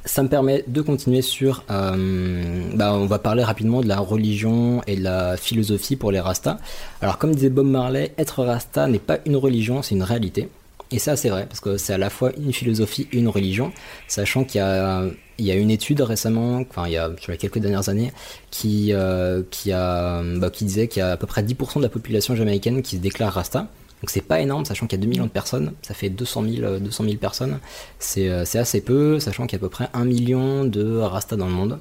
Ça 0.05 0.23
me 0.23 0.27
permet 0.27 0.63
de 0.65 0.81
continuer 0.81 1.21
sur. 1.21 1.63
euh, 1.69 2.63
bah, 2.73 2.95
on 2.95 3.05
va 3.05 3.19
parler 3.19 3.43
rapidement 3.43 3.81
de 3.81 3.87
la 3.87 3.99
religion 3.99 4.81
et 4.87 4.95
de 4.95 5.03
la 5.03 5.37
philosophie 5.37 5.95
pour 5.95 6.11
les 6.11 6.19
Rastas. 6.19 6.57
Alors, 6.99 7.19
comme 7.19 7.35
disait 7.35 7.51
Bob 7.51 7.67
Marley, 7.67 8.11
être 8.17 8.43
Rasta 8.43 8.87
n'est 8.87 8.97
pas 8.97 9.19
une 9.27 9.35
religion, 9.35 9.83
c'est 9.83 9.93
une 9.93 10.01
réalité. 10.01 10.49
Et 10.89 10.97
ça, 10.97 11.15
c'est 11.15 11.29
vrai, 11.29 11.45
parce 11.45 11.59
que 11.59 11.77
c'est 11.77 11.93
à 11.93 11.99
la 11.99 12.09
fois 12.09 12.31
une 12.37 12.53
philosophie 12.53 13.07
et 13.11 13.17
une 13.17 13.27
religion, 13.27 13.71
sachant 14.07 14.43
qu'il 14.45 14.61
y 14.61 14.63
a, 14.63 15.03
il 15.37 15.45
y 15.45 15.51
a 15.51 15.55
une 15.55 15.71
étude 15.71 16.01
récemment, 16.01 16.61
enfin, 16.69 16.87
il 16.87 16.93
y 16.93 16.97
a 16.97 17.11
sur 17.19 17.31
les 17.31 17.37
quelques 17.37 17.59
dernières 17.59 17.89
années, 17.89 18.11
qui, 18.51 18.93
euh, 18.93 19.43
qui, 19.51 19.71
a, 19.71 20.21
bah, 20.37 20.49
qui 20.49 20.65
disait 20.65 20.87
qu'il 20.87 20.99
y 20.99 21.03
a 21.03 21.11
à 21.11 21.17
peu 21.17 21.27
près 21.27 21.43
10% 21.43 21.77
de 21.79 21.83
la 21.83 21.89
population 21.89 22.35
jamaïcaine 22.35 22.81
qui 22.81 22.97
se 22.97 23.01
déclare 23.01 23.33
Rasta. 23.33 23.67
Donc 24.01 24.09
c'est 24.09 24.21
pas 24.21 24.41
énorme, 24.41 24.65
sachant 24.65 24.87
qu'il 24.87 24.99
y 24.99 25.01
a 25.01 25.03
2 25.03 25.09
millions 25.09 25.25
de 25.25 25.31
personnes, 25.31 25.73
ça 25.81 25.93
fait 25.93 26.09
200 26.09 26.43
000, 26.43 26.63
euh, 26.63 26.79
200 26.79 27.03
000 27.05 27.15
personnes. 27.17 27.59
C'est 27.99 28.29
euh, 28.29 28.45
c'est 28.45 28.59
assez 28.59 28.81
peu, 28.81 29.19
sachant 29.19 29.47
qu'il 29.47 29.57
y 29.57 29.61
a 29.61 29.63
à 29.63 29.67
peu 29.67 29.69
près 29.69 29.89
1 29.93 30.05
million 30.05 30.65
de 30.65 30.97
Rasta 30.97 31.35
dans 31.35 31.47
le 31.47 31.53
monde. 31.53 31.79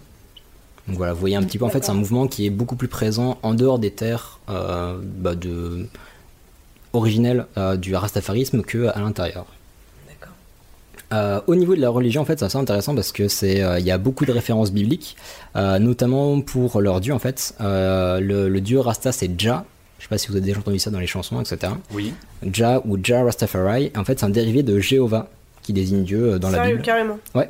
Donc 0.87 0.97
voilà, 0.97 1.13
vous 1.13 1.21
voyez 1.21 1.37
un 1.37 1.43
petit 1.43 1.59
peu, 1.59 1.65
en 1.65 1.71
fait, 1.71 1.85
c'est 1.85 1.91
un 1.91 1.95
mouvement 1.95 2.27
qui 2.27 2.47
est 2.47 2.51
beaucoup 2.51 2.77
plus 2.77 2.89
présent 2.89 3.39
en 3.43 3.55
dehors 3.55 3.79
des 3.79 3.91
terres 3.91 4.39
euh, 4.51 4.99
bah, 5.03 5.35
de, 5.35 5.87
originelles 6.93 7.47
euh, 7.57 7.77
du 7.77 7.95
rastafarisme 7.95 8.63
que 8.63 8.89
à 8.89 9.01
l'intérieur. 9.01 9.47
Euh, 11.15 11.41
au 11.47 11.55
niveau 11.55 11.75
de 11.77 11.81
la 11.81 11.91
religion, 11.91 12.23
en 12.23 12.25
fait, 12.25 12.39
c'est 12.41 12.45
assez 12.45 12.59
intéressant 12.59 12.95
parce 12.95 13.13
que 13.13 13.29
c'est, 13.29 13.63
euh, 13.63 13.79
il 13.79 13.87
y 13.87 13.91
a 13.91 13.99
beaucoup 13.99 14.25
de 14.27 14.33
références 14.33 14.73
bibliques, 14.73 15.17
euh, 15.55 15.79
notamment 15.79 16.41
pour 16.41 16.81
leur 16.81 17.01
dieu, 17.01 17.15
en 17.15 17.19
fait. 17.19 17.55
Euh, 17.61 18.19
le, 18.21 18.49
le 18.49 18.61
dieu 18.61 18.81
Rasta, 18.81 19.13
c'est 19.13 19.31
Jah. 19.41 19.65
Je 19.99 20.05
sais 20.05 20.09
pas 20.09 20.19
si 20.19 20.27
vous 20.29 20.35
avez 20.37 20.45
déjà 20.45 20.59
entendu 20.59 20.79
ça 20.79 20.91
dans 20.91 20.99
les 20.99 21.07
chansons, 21.07 21.41
etc. 21.41 21.73
Oui. 21.93 22.13
Jah 22.53 22.83
ou 22.85 22.99
Jah 23.03 23.23
Rastafari. 23.25 23.93
En 23.97 24.05
fait, 24.05 24.19
c'est 24.19 24.27
un 24.27 24.31
dérivé 24.31 24.63
de 24.63 24.79
Jéhovah 24.81 25.29
qui 25.63 25.73
désigne 25.73 26.05
Dieu 26.05 26.39
dans 26.39 26.51
la 26.51 26.59
Sérieux, 26.59 26.73
Bible. 26.75 26.85
carrément. 26.85 27.19
Ouais. 27.35 27.49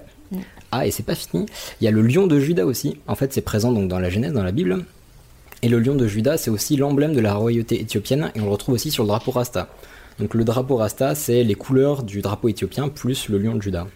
Ah, 0.70 0.86
et 0.86 0.90
c'est 0.90 1.02
pas 1.04 1.14
fini. 1.14 1.46
Il 1.80 1.84
y 1.84 1.88
a 1.88 1.90
le 1.90 2.02
lion 2.02 2.26
de 2.26 2.38
Juda 2.38 2.66
aussi. 2.66 2.96
En 3.06 3.14
fait, 3.14 3.32
c'est 3.32 3.40
présent 3.40 3.72
donc 3.72 3.88
dans 3.88 3.98
la 3.98 4.10
Genèse, 4.10 4.32
dans 4.32 4.42
la 4.42 4.52
Bible. 4.52 4.84
Et 5.62 5.68
le 5.68 5.78
lion 5.78 5.94
de 5.94 6.06
Juda, 6.06 6.36
c'est 6.36 6.50
aussi 6.50 6.76
l'emblème 6.76 7.14
de 7.14 7.20
la 7.20 7.34
royauté 7.34 7.80
éthiopienne, 7.80 8.30
et 8.34 8.40
on 8.40 8.44
le 8.44 8.50
retrouve 8.50 8.74
aussi 8.74 8.90
sur 8.90 9.02
le 9.04 9.08
drapeau 9.08 9.30
Rasta. 9.30 9.68
Donc 10.18 10.34
le 10.34 10.44
drapeau 10.44 10.76
Rasta, 10.76 11.14
c'est 11.14 11.42
les 11.42 11.54
couleurs 11.54 12.02
du 12.02 12.22
drapeau 12.22 12.48
éthiopien 12.48 12.88
plus 12.88 13.28
le 13.28 13.38
lion 13.38 13.54
de 13.54 13.62
Juda. 13.62 13.86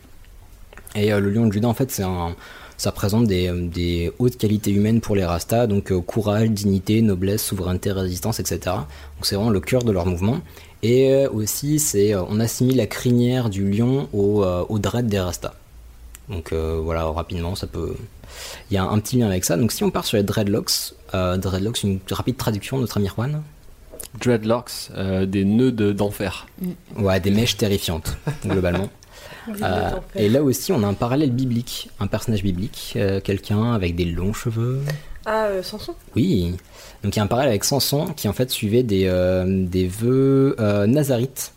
Et 0.94 1.12
euh, 1.12 1.20
le 1.20 1.30
lion 1.30 1.46
de 1.46 1.52
Juda, 1.52 1.68
en 1.68 1.75
fait, 1.75 1.90
c'est 1.90 2.02
un, 2.02 2.34
ça 2.76 2.92
présente 2.92 3.26
des, 3.26 4.12
hautes 4.18 4.37
qualités 4.37 4.72
humaines 4.72 5.00
pour 5.00 5.14
les 5.14 5.25
Rastas, 5.25 5.66
donc 5.66 5.92
euh, 5.92 6.00
courage, 6.00 6.50
dignité, 6.50 7.02
noblesse, 7.02 7.44
souveraineté, 7.44 7.92
résistance, 7.92 8.40
etc. 8.40 8.58
Donc 8.66 9.22
c'est 9.22 9.37
vraiment 9.37 9.50
le 9.50 9.60
cœur 9.60 9.84
de 9.84 9.92
leur 9.92 10.06
mouvement. 10.06 10.40
Et 10.82 11.12
euh, 11.12 11.30
aussi, 11.30 11.78
c'est, 11.78 12.14
on 12.16 12.40
assimile 12.40 12.78
la 12.78 12.87
crinière 12.87 13.48
du 13.48 13.70
lion 13.70 14.08
au, 14.12 14.78
dread 14.78 15.06
des 15.06 15.20
Rastas. 15.20 15.54
Donc 16.28 16.52
voilà, 16.52 17.04
rapidement, 17.04 17.54
ça 17.54 17.66
peut. 17.66 17.96
Il 18.70 18.75
y 18.75 18.76
a 18.76 18.84
un 18.84 18.98
petit 18.98 19.16
lien 19.16 19.26
avec 19.26 19.44
ça. 19.44 19.56
Donc 19.56 19.72
si 19.72 19.82
on 19.82 19.90
part 19.90 20.04
sur 20.04 20.18
les 20.18 20.22
dreadlocks, 20.22 20.94
dreadlocks, 21.12 21.82
une 21.84 22.00
rapide 22.10 22.37
traduction, 22.37 22.78
notre 22.78 22.98
ami 22.98 23.08
Juan. 23.08 23.42
Dreadlocks, 24.20 24.90
euh, 24.96 25.26
des 25.26 25.44
nœuds 25.44 25.72
de- 25.72 25.92
d'enfer. 25.92 26.46
Ouais, 26.96 27.20
des 27.20 27.30
mèches 27.30 27.56
terrifiantes, 27.56 28.16
globalement. 28.46 28.88
Euh, 29.62 29.90
et 30.14 30.28
là 30.28 30.42
aussi, 30.42 30.72
on 30.72 30.82
a 30.82 30.86
un 30.86 30.94
parallèle 30.94 31.30
biblique, 31.32 31.90
un 32.00 32.06
personnage 32.06 32.42
biblique, 32.42 32.94
euh, 32.96 33.20
quelqu'un 33.20 33.72
avec 33.72 33.94
des 33.96 34.04
longs 34.04 34.32
cheveux. 34.34 34.80
Ah, 35.24 35.46
euh, 35.46 35.62
Samson? 35.62 35.94
Oui. 36.16 36.54
Donc 37.02 37.14
il 37.14 37.18
y 37.18 37.20
a 37.20 37.22
un 37.22 37.28
parallèle 37.28 37.50
avec 37.50 37.64
Samson 37.64 38.06
qui 38.16 38.28
en 38.28 38.32
fait 38.32 38.50
suivait 38.50 38.82
des, 38.82 39.04
euh, 39.06 39.44
des 39.66 39.86
vœux 39.86 40.56
euh, 40.58 40.86
nazarites. 40.86 41.52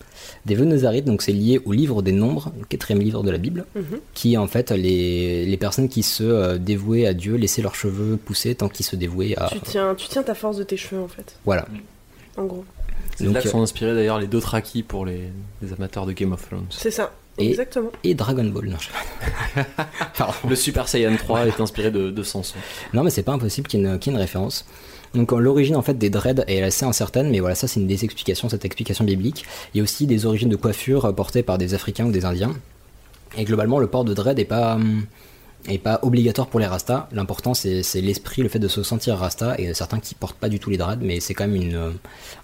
Des 0.46 0.55
vœux 0.55 0.65
nazarites, 0.65 1.05
donc 1.05 1.22
c'est 1.22 1.31
lié 1.34 1.62
au 1.65 1.72
livre 1.72 2.01
des 2.01 2.12
nombres, 2.12 2.51
le 2.60 2.65
quatrième 2.65 3.01
livre 3.03 3.24
de 3.24 3.29
la 3.31 3.38
Bible, 3.38 3.65
Mhm. 3.75 4.00
qui 4.13 4.38
en 4.38 4.48
fait 4.48 4.72
les, 4.72 5.46
les 5.46 5.58
personnes 5.58 5.88
qui 5.89 6.03
se 6.03 6.58
dévouaient 6.58 7.05
à 7.05 7.13
Dieu 7.13 7.36
laissaient 7.36 7.62
leurs 7.62 7.75
cheveux 7.75 8.17
pousser 8.17 8.55
tant 8.55 8.70
qu'ils 8.70 8.86
se 8.86 8.96
dévouaient 8.96 9.36
à... 9.38 9.50
tu, 9.51 9.60
tiens, 9.62 9.93
tu 9.96 10.08
tiens 10.08 10.24
ta 10.24 10.34
force 10.34 10.58
de 10.58 10.63
tes 10.63 10.77
cheveux 10.77 11.01
en 11.01 11.08
fait, 11.08 11.36
Voilà. 11.46 11.65
En 12.38 12.46
gros. 12.46 12.66
C'est 13.18 13.25
Donc, 13.25 13.36
là 13.36 13.42
que 13.42 13.48
euh, 13.48 13.51
sont 13.51 13.62
inspirés 13.62 13.94
d'ailleurs 13.94 14.20
les 14.20 14.27
Dothraki 14.27 14.84
pour 14.84 15.05
les, 15.05 15.29
les 15.62 15.74
amateurs 15.74 16.05
de 16.05 16.12
Game 16.14 16.32
of 16.32 16.48
Thrones. 16.48 16.66
C'est 16.70 16.92
ça, 16.92 17.12
Et- 17.38 17.50
exactement. 17.50 17.92
Et 18.03 18.14
Dragon 18.16 18.46
Ball, 18.46 18.66
non, 18.70 18.77
je 18.79 18.86
sais 18.88 19.64
pas. 19.75 19.88
Pardon. 20.18 20.34
Le 20.50 20.55
Super 20.55 20.88
Saiyan 20.88 21.16
3 21.18 21.48
est 21.48 21.60
inspiré 21.62 21.92
de, 21.92 22.10
de 22.10 22.24
Samson. 22.24 22.58
Non, 22.94 23.03
mais 23.03 23.10
c'est 23.10 23.24
pas 23.24 23.34
impossible 23.34 23.68
qu'il 23.68 23.82
y, 23.82 23.84
ait 23.84 23.88
une- 23.88 24.00
qu'il 24.00 24.12
y 24.12 24.16
ait 24.16 24.18
une 24.18 24.22
référence. 24.22 24.66
Donc, 25.14 25.34
euh, 25.34 25.40
l'origine 25.40 25.75
en 25.75 25.82
fait 25.82 25.98
des 25.98 26.10
dreads 26.10 26.44
est 26.48 26.62
assez 26.64 26.86
incertaine, 26.86 27.29
mais 27.29 27.42
voilà, 27.42 27.53
ça 27.55 27.68
c'est 27.68 27.79
une 27.82 27.88
des 27.88 28.05
explications, 28.05 28.48
cette 28.48 28.64
explication 28.64 29.03
biblique. 29.03 29.44
Il 29.74 29.77
y 29.77 29.82
a 29.82 29.84
aussi 29.84 30.08
des 30.08 30.25
origines 30.25 30.50
de 30.50 30.55
coiffure 30.55 31.03
euh, 31.05 31.12
portées 31.12 31.44
par 31.44 31.58
des 31.58 31.74
Africains 31.74 32.05
ou 32.05 32.12
des 32.12 32.24
Indiens. 32.25 32.53
Et 33.38 33.44
globalement, 33.44 33.79
le 33.79 33.88
port 33.88 34.05
de 34.05 34.14
dread 34.14 34.40
est 34.40 34.46
pas, 34.46 34.75
hum, 34.75 35.03
est 35.68 35.78
pas 35.78 36.00
obligatoire 36.02 36.48
pour 36.48 36.60
les 36.60 36.66
Rastas. 36.66 37.08
L'important 37.12 37.54
c'est 37.54 37.84
l'esprit, 37.96 38.42
le 38.42 38.50
fait 38.50 38.60
de 38.60 38.68
se 38.68 38.84
sentir 38.84 39.18
Rasta, 39.18 39.56
et 39.58 39.74
certains 39.74 40.00
qui 40.00 40.16
portent 40.16 40.38
pas 40.38 40.50
du 40.50 40.60
tout 40.60 40.70
les 40.70 40.78
dreads, 40.78 41.00
mais 41.02 41.20
c'est 41.20 41.34
quand 41.34 41.48
même 41.48 41.72
euh, 41.74 41.92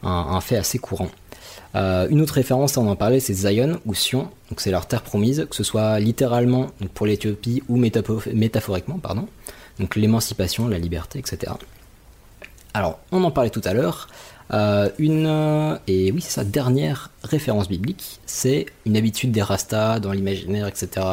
un, 0.03 0.41
fait 0.41 0.57
assez 0.57 0.79
courant. 0.79 1.09
Euh, 1.75 2.07
une 2.09 2.21
autre 2.21 2.35
référence, 2.35 2.77
on 2.77 2.87
en 2.87 2.95
parlait, 2.95 3.19
c'est 3.19 3.33
Zion 3.33 3.79
ou 3.85 3.93
Sion, 3.93 4.29
donc 4.49 4.61
c'est 4.61 4.71
leur 4.71 4.87
terre 4.87 5.01
promise, 5.01 5.47
que 5.49 5.55
ce 5.55 5.63
soit 5.63 5.99
littéralement 5.99 6.67
pour 6.93 7.05
l'Éthiopie 7.05 7.63
ou 7.67 7.77
métaphoriquement, 7.77 8.99
pardon. 8.99 9.27
Donc 9.79 9.95
l'émancipation, 9.95 10.67
la 10.67 10.79
liberté, 10.79 11.19
etc. 11.19 11.53
Alors, 12.73 12.99
on 13.11 13.23
en 13.23 13.31
parlait 13.31 13.49
tout 13.49 13.61
à 13.63 13.73
l'heure. 13.73 14.07
Euh, 14.53 14.89
une 14.97 15.77
et 15.87 16.09
oui 16.13 16.21
c'est 16.21 16.31
sa 16.31 16.45
dernière 16.45 17.11
référence 17.21 17.67
biblique, 17.67 18.21
c'est 18.25 18.67
une 18.85 18.95
habitude 18.95 19.31
des 19.31 19.41
Rastas 19.41 19.99
dans 19.99 20.13
l'imaginaire, 20.13 20.67
etc. 20.67 21.05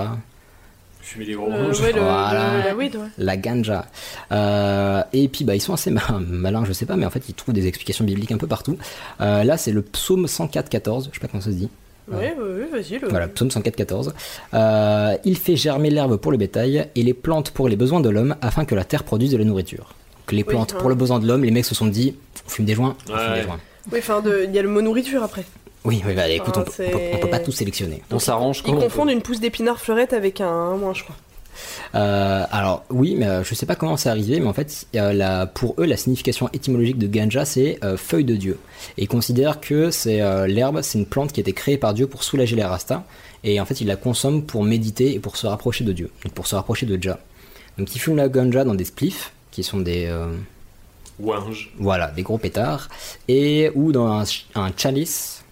Fumer 1.05 1.27
les 1.27 1.35
gros 1.35 1.51
Euh, 1.53 1.67
rouges. 1.67 1.81
ouais, 1.83 1.93
le, 1.93 2.01
Voilà. 2.01 2.57
le- 2.59 2.65
la 2.65 2.75
weed, 2.75 2.97
ouais. 2.97 3.03
La 3.19 3.37
ganja. 3.37 3.85
Euh, 4.33 5.03
et 5.13 5.29
puis 5.29 5.45
bah 5.45 5.55
ils 5.55 5.61
sont 5.61 5.75
assez 5.75 5.91
ma- 5.91 6.01
malins, 6.27 6.65
je 6.65 6.73
sais 6.73 6.87
pas, 6.87 6.97
mais 6.97 7.05
en 7.05 7.11
fait 7.11 7.29
ils 7.29 7.35
trouvent 7.35 7.55
des 7.55 7.67
explications 7.67 8.05
bibliques 8.05 8.33
un 8.33 8.39
peu 8.39 8.47
partout. 8.47 8.79
Euh, 9.21 9.45
là 9.45 9.57
c'est 9.59 9.73
le 9.73 9.83
psaume 9.83 10.25
104-14, 10.27 11.09
je 11.11 11.15
sais 11.15 11.21
pas 11.21 11.29
comment 11.29 11.43
ça 11.43 11.51
se 11.51 11.57
dit. 11.57 11.69
Ouais, 12.11 12.35
vas-y. 12.73 12.99
Le... 12.99 13.09
Voilà, 13.09 13.29
psaume 13.29 13.49
104-14. 13.49 14.13
Euh, 14.55 15.17
il 15.25 15.37
fait 15.39 15.57
germer 15.57 15.91
l'herbe 15.91 16.17
pour 16.17 16.33
le 16.33 16.39
bétail 16.39 16.89
et 16.95 17.03
les 17.03 17.15
plantes 17.15 17.51
pour 17.51 17.69
les 17.69 17.77
besoins 17.77 18.01
de 18.01 18.09
l'homme 18.11 18.37
afin 18.43 18.65
que 18.65 18.75
la 18.75 18.85
terre 18.85 19.05
produise 19.05 19.33
de 19.33 19.37
la 19.39 19.45
nourriture. 19.45 19.95
Donc 20.27 20.33
les 20.33 20.39
Oui, 20.39 20.45
plantes 20.45 20.73
hein. 20.75 20.79
pour 20.81 20.89
le 20.89 20.95
besoin 20.95 21.19
de 21.19 21.27
l'homme, 21.27 21.45
les 21.45 21.51
mecs 21.51 21.65
se 21.67 21.75
sont 21.75 21.87
dit, 21.87 22.15
on 22.47 22.51
fume 22.51 22.65
des 22.65 22.75
joints, 22.75 22.97
on 23.11 23.17
fume 23.17 23.35
des 23.35 23.43
joints. 23.43 23.61
Oui, 23.93 23.99
enfin, 23.99 24.23
il 24.45 24.55
y 24.55 24.59
a 24.59 24.63
le 24.63 24.69
mot 24.69 24.81
nourriture 24.81 25.23
après. 25.23 25.45
Oui, 25.85 26.03
oui, 26.07 26.15
bah, 26.15 26.29
écoute, 26.29 26.57
on, 26.57 26.63
peut, 26.63 26.71
on 26.87 26.91
peut- 26.91 26.99
on 27.15 27.19
peut 27.19 27.31
pas 27.31 27.39
tout 27.41 27.53
sélectionner. 27.53 28.03
On 28.11 28.19
s'arrange 28.19 28.63
Ils 28.67 28.75
confondent 28.75 29.11
une 29.11 29.21
pousse 29.23 29.41
d'épinard 29.41 29.81
fleurette 29.81 30.13
avec 30.15 30.41
un, 30.41 30.49
un 30.49 30.77
moins, 30.77 30.95
je 30.95 31.03
crois. 31.05 31.17
Euh, 31.95 32.45
alors 32.51 32.83
oui, 32.91 33.15
mais 33.17 33.27
euh, 33.29 33.45
je 33.45 33.55
sais 33.55 33.67
pas 33.67 33.77
comment 33.77 33.97
c'est 33.97 34.09
arrivé, 34.09 34.41
mais 34.41 34.47
en 34.49 34.53
fait, 34.53 34.87
euh, 34.97 35.13
la- 35.13 35.47
pour 35.47 35.77
eux, 35.79 35.85
la 35.85 35.97
signification 35.97 36.49
étymologique 36.53 36.99
de 36.99 37.07
ganja, 37.07 37.45
c'est 37.45 37.79
euh, 37.85 37.97
feuille 37.97 38.25
de 38.25 38.35
Dieu. 38.35 38.59
Et 38.99 39.03
ils 39.05 39.09
considèrent 39.09 39.61
que 39.61 39.91
c'est 39.93 40.21
euh, 40.21 40.49
l'herbe, 40.49 40.81
c'est 40.83 40.99
une 40.99 41.07
plante 41.07 41.33
qui 41.33 41.39
a 41.39 41.43
été 41.43 41.53
créée 41.53 41.79
par 41.79 41.95
Dieu 41.95 42.09
pour 42.09 42.25
soulager 42.25 42.57
les 42.57 42.65
rastas, 42.65 43.05
et 43.45 43.61
en 43.61 43.65
fait, 43.67 43.81
ils 43.81 43.87
la 43.87 43.95
consomment 43.97 44.43
pour 44.43 44.65
méditer 44.65 45.15
et 45.15 45.21
pour 45.21 45.37
se 45.37 45.47
rapprocher 45.47 45.85
de 45.85 45.93
Dieu, 45.93 46.11
donc 46.25 46.33
pour 46.33 46.49
se 46.49 46.57
rapprocher 46.57 46.87
de 46.87 47.01
Jah. 47.01 47.21
Donc 47.79 47.95
ils 47.95 47.99
fument 48.01 48.17
la 48.17 48.29
ganja 48.29 48.65
dans 48.65 48.75
des 48.75 48.85
spliffs, 48.85 49.33
qui 49.53 49.63
sont 49.63 49.79
des 49.79 50.07
euh, 50.07 50.35
Ouinge. 51.21 51.71
voilà, 51.79 52.09
des 52.09 52.23
gros 52.23 52.39
pétards, 52.39 52.89
et 53.29 53.71
ou 53.77 53.93
dans 53.93 54.25
un 54.57 54.71
chalice. 54.77 55.44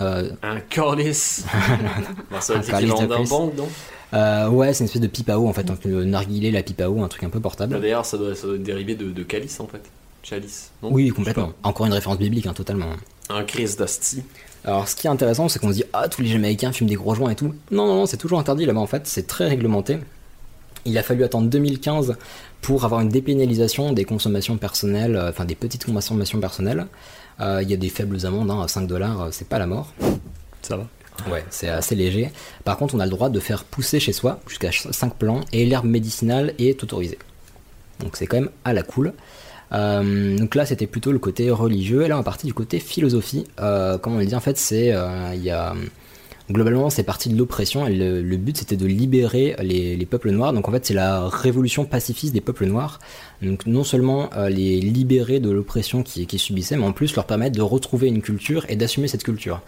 Euh, 0.00 0.30
Un. 0.42 0.56
Bah, 0.56 2.40
c'est 2.40 2.54
Un 2.54 2.58
l'équivalent 2.58 3.06
calice 3.06 3.30
d'un 3.30 3.64
euh, 4.12 4.48
ouais, 4.48 4.72
c'est 4.72 4.80
une 4.80 4.86
espèce 4.86 5.02
de 5.02 5.08
pipe 5.08 5.28
à 5.28 5.40
eau 5.40 5.48
en 5.48 5.52
fait, 5.52 5.64
donc 5.64 5.84
le 5.84 6.04
narguilé, 6.04 6.52
la 6.52 6.62
pipe 6.62 6.80
à 6.80 6.88
eau, 6.88 7.02
un 7.02 7.08
truc 7.08 7.24
un 7.24 7.30
peu 7.30 7.40
portable. 7.40 7.74
Bah, 7.74 7.80
D'ailleurs, 7.80 8.06
ça 8.06 8.16
doit, 8.16 8.34
ça 8.36 8.46
doit 8.46 8.56
être 8.56 8.62
dérivé 8.62 8.94
de, 8.94 9.10
de 9.10 9.22
calice 9.24 9.58
en 9.58 9.66
fait. 9.66 9.82
Chalice. 10.22 10.70
non 10.82 10.90
Oui, 10.92 11.08
complètement. 11.10 11.52
Encore 11.64 11.86
une 11.86 11.92
référence 11.92 12.18
biblique, 12.18 12.46
hein, 12.46 12.54
totalement. 12.54 12.86
Un 13.28 13.42
Chris 13.44 13.74
d'Asti. 13.76 14.22
Alors, 14.64 14.88
ce 14.88 14.96
qui 14.96 15.06
est 15.06 15.10
intéressant, 15.10 15.48
c'est 15.48 15.58
qu'on 15.58 15.68
se 15.68 15.74
dit 15.74 15.84
ah 15.92 16.08
tous 16.08 16.22
les 16.22 16.28
Jamaïcains 16.28 16.72
fument 16.72 16.88
des 16.88 16.94
gros 16.94 17.14
joints 17.14 17.30
et 17.30 17.34
tout. 17.34 17.54
Non, 17.70 17.86
non, 17.86 17.94
non, 17.96 18.06
c'est 18.06 18.16
toujours 18.16 18.38
interdit 18.38 18.64
là-bas 18.64 18.80
en 18.80 18.86
fait. 18.86 19.06
C'est 19.06 19.26
très 19.26 19.48
réglementé. 19.48 19.98
Il 20.86 20.96
a 20.96 21.02
fallu 21.02 21.24
attendre 21.24 21.48
2015 21.48 22.16
pour 22.62 22.84
avoir 22.84 23.00
une 23.00 23.08
dépénalisation 23.08 23.92
des 23.92 24.04
consommations 24.04 24.56
personnelles, 24.56 25.16
euh, 25.16 25.30
enfin 25.30 25.44
des 25.44 25.54
petites 25.54 25.84
consommations 25.84 26.40
personnelles. 26.40 26.86
Euh, 27.40 27.62
Il 27.62 27.70
y 27.70 27.74
a 27.74 27.76
des 27.76 27.88
faibles 27.88 28.24
amendes, 28.26 28.50
hein, 28.50 28.62
à 28.62 28.68
5 28.68 28.86
dollars, 28.86 29.28
c'est 29.32 29.48
pas 29.48 29.58
la 29.58 29.66
mort. 29.66 29.92
Ça 30.62 30.76
va. 30.76 30.86
Ouais, 31.30 31.44
c'est 31.50 31.68
assez 31.68 31.94
léger. 31.94 32.30
Par 32.64 32.76
contre, 32.76 32.94
on 32.94 33.00
a 33.00 33.04
le 33.04 33.10
droit 33.10 33.28
de 33.28 33.40
faire 33.40 33.64
pousser 33.64 34.00
chez 34.00 34.12
soi 34.12 34.40
jusqu'à 34.48 34.70
5 34.72 35.14
plants 35.14 35.40
et 35.52 35.64
l'herbe 35.64 35.86
médicinale 35.86 36.54
est 36.58 36.82
autorisée. 36.82 37.18
Donc 38.00 38.16
c'est 38.16 38.26
quand 38.26 38.40
même 38.40 38.50
à 38.64 38.72
la 38.72 38.82
cool. 38.82 39.12
Euh, 39.72 40.36
donc 40.36 40.54
là, 40.54 40.66
c'était 40.66 40.86
plutôt 40.86 41.12
le 41.12 41.18
côté 41.18 41.50
religieux. 41.50 42.04
Et 42.04 42.08
là, 42.08 42.16
on 42.16 42.20
est 42.20 42.24
parti 42.24 42.46
du 42.46 42.54
côté 42.54 42.78
philosophie. 42.78 43.46
Euh, 43.60 43.98
comme 43.98 44.14
on 44.14 44.18
le 44.18 44.26
dit, 44.26 44.34
en 44.34 44.40
fait, 44.40 44.58
c'est 44.58 44.92
euh, 44.92 45.34
il 45.34 45.42
y 45.42 45.50
a 45.50 45.74
Globalement, 46.50 46.90
c'est 46.90 47.04
parti 47.04 47.30
de 47.30 47.38
l'oppression 47.38 47.86
le, 47.88 48.36
but 48.36 48.58
c'était 48.58 48.76
de 48.76 48.84
libérer 48.84 49.56
les, 49.62 49.96
les 49.96 50.06
peuples 50.06 50.30
noirs. 50.30 50.52
Donc 50.52 50.68
en 50.68 50.72
fait, 50.72 50.84
c'est 50.84 50.92
la 50.92 51.26
révolution 51.26 51.86
pacifiste 51.86 52.34
des 52.34 52.42
peuples 52.42 52.66
noirs. 52.66 52.98
Donc 53.40 53.64
non 53.64 53.82
seulement 53.82 54.28
euh, 54.36 54.50
les 54.50 54.78
libérer 54.78 55.40
de 55.40 55.48
l'oppression 55.48 56.02
qu'ils 56.02 56.26
qui 56.26 56.38
subissaient, 56.38 56.76
mais 56.76 56.84
en 56.84 56.92
plus 56.92 57.16
leur 57.16 57.24
permettre 57.24 57.56
de 57.56 57.62
retrouver 57.62 58.08
une 58.08 58.20
culture 58.20 58.66
et 58.68 58.76
d'assumer 58.76 59.08
cette 59.08 59.22
culture. 59.22 59.62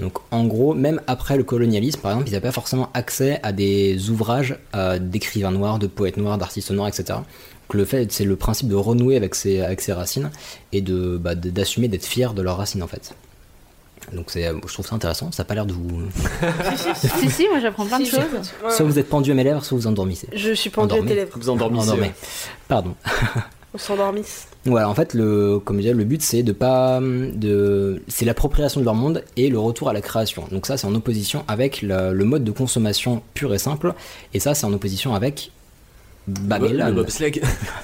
Donc 0.00 0.20
en 0.30 0.46
gros, 0.46 0.72
même 0.72 1.02
après 1.06 1.36
le 1.36 1.44
colonialisme, 1.44 2.00
par 2.00 2.12
exemple, 2.12 2.30
ils 2.30 2.32
n'avaient 2.32 2.48
pas 2.48 2.52
forcément 2.52 2.88
accès 2.94 3.38
à 3.42 3.52
des 3.52 4.08
ouvrages 4.08 4.56
euh, 4.74 4.98
d'écrivains 4.98 5.50
noirs, 5.50 5.78
de 5.78 5.86
poètes 5.86 6.16
noirs, 6.16 6.38
d'artistes 6.38 6.70
noirs, 6.70 6.88
etc. 6.88 7.04
Donc 7.08 7.74
le 7.74 7.84
fait, 7.84 8.10
c'est 8.10 8.24
le 8.24 8.36
principe 8.36 8.68
de 8.68 8.74
renouer 8.74 9.16
avec 9.16 9.34
ses, 9.34 9.62
racines 9.92 10.30
et 10.72 10.80
bah, 10.80 11.34
d'assumer 11.34 11.88
d'être 11.88 12.06
fier 12.06 12.32
de 12.32 12.40
leurs 12.40 12.56
racines 12.56 12.82
en 12.82 12.88
fait. 12.88 13.14
Donc 14.12 14.26
c'est, 14.28 14.46
euh, 14.46 14.54
je 14.66 14.72
trouve 14.72 14.86
ça 14.86 14.94
intéressant. 14.94 15.30
Ça 15.32 15.42
n'a 15.42 15.46
pas 15.46 15.54
l'air 15.54 15.66
de 15.66 15.72
vous. 15.72 16.02
si, 17.18 17.30
si, 17.30 17.48
moi 17.48 17.60
j'apprends 17.60 17.86
plein 17.86 18.00
de 18.00 18.04
choses. 18.04 18.20
Ouais. 18.64 18.70
Soit 18.70 18.84
vous 18.84 18.98
êtes 18.98 19.08
pendu 19.08 19.30
à 19.30 19.34
mes 19.34 19.44
lèvres, 19.44 19.64
soit 19.64 19.76
vous 19.78 19.86
endormissez. 19.86 20.28
Je 20.34 20.52
suis 20.52 20.70
pendu 20.70 20.92
à 20.92 20.96
Endormi. 20.96 21.08
tes 21.08 21.14
lèvres. 21.16 21.32
Vous 21.36 21.48
endormissez. 21.50 21.84
Endormez. 21.88 22.06
ouais. 22.08 22.14
Pardon. 22.68 22.94
On 23.74 23.78
s'endormisse. 23.78 24.48
Voilà, 24.66 24.86
en 24.90 24.94
fait, 24.94 25.14
le, 25.14 25.58
comme 25.58 25.76
je 25.76 25.82
disais, 25.82 25.94
le 25.94 26.04
but 26.04 26.20
c'est 26.22 26.42
de 26.42 26.52
pas, 26.52 27.00
de, 27.00 28.02
c'est 28.06 28.26
l'appropriation 28.26 28.80
de 28.80 28.84
leur 28.84 28.94
monde 28.94 29.24
et 29.38 29.48
le 29.48 29.58
retour 29.58 29.88
à 29.88 29.94
la 29.94 30.02
création. 30.02 30.44
Donc 30.50 30.66
ça, 30.66 30.76
c'est 30.76 30.86
en 30.86 30.94
opposition 30.94 31.42
avec 31.48 31.80
le, 31.80 32.12
le 32.12 32.24
mode 32.26 32.44
de 32.44 32.50
consommation 32.52 33.22
pur 33.32 33.54
et 33.54 33.58
simple, 33.58 33.94
et 34.34 34.40
ça, 34.40 34.54
c'est 34.54 34.66
en 34.66 34.72
opposition 34.74 35.14
avec 35.14 35.52
Babylone, 36.28 36.88
Le 36.88 36.92
bobsleigh. 36.92 37.40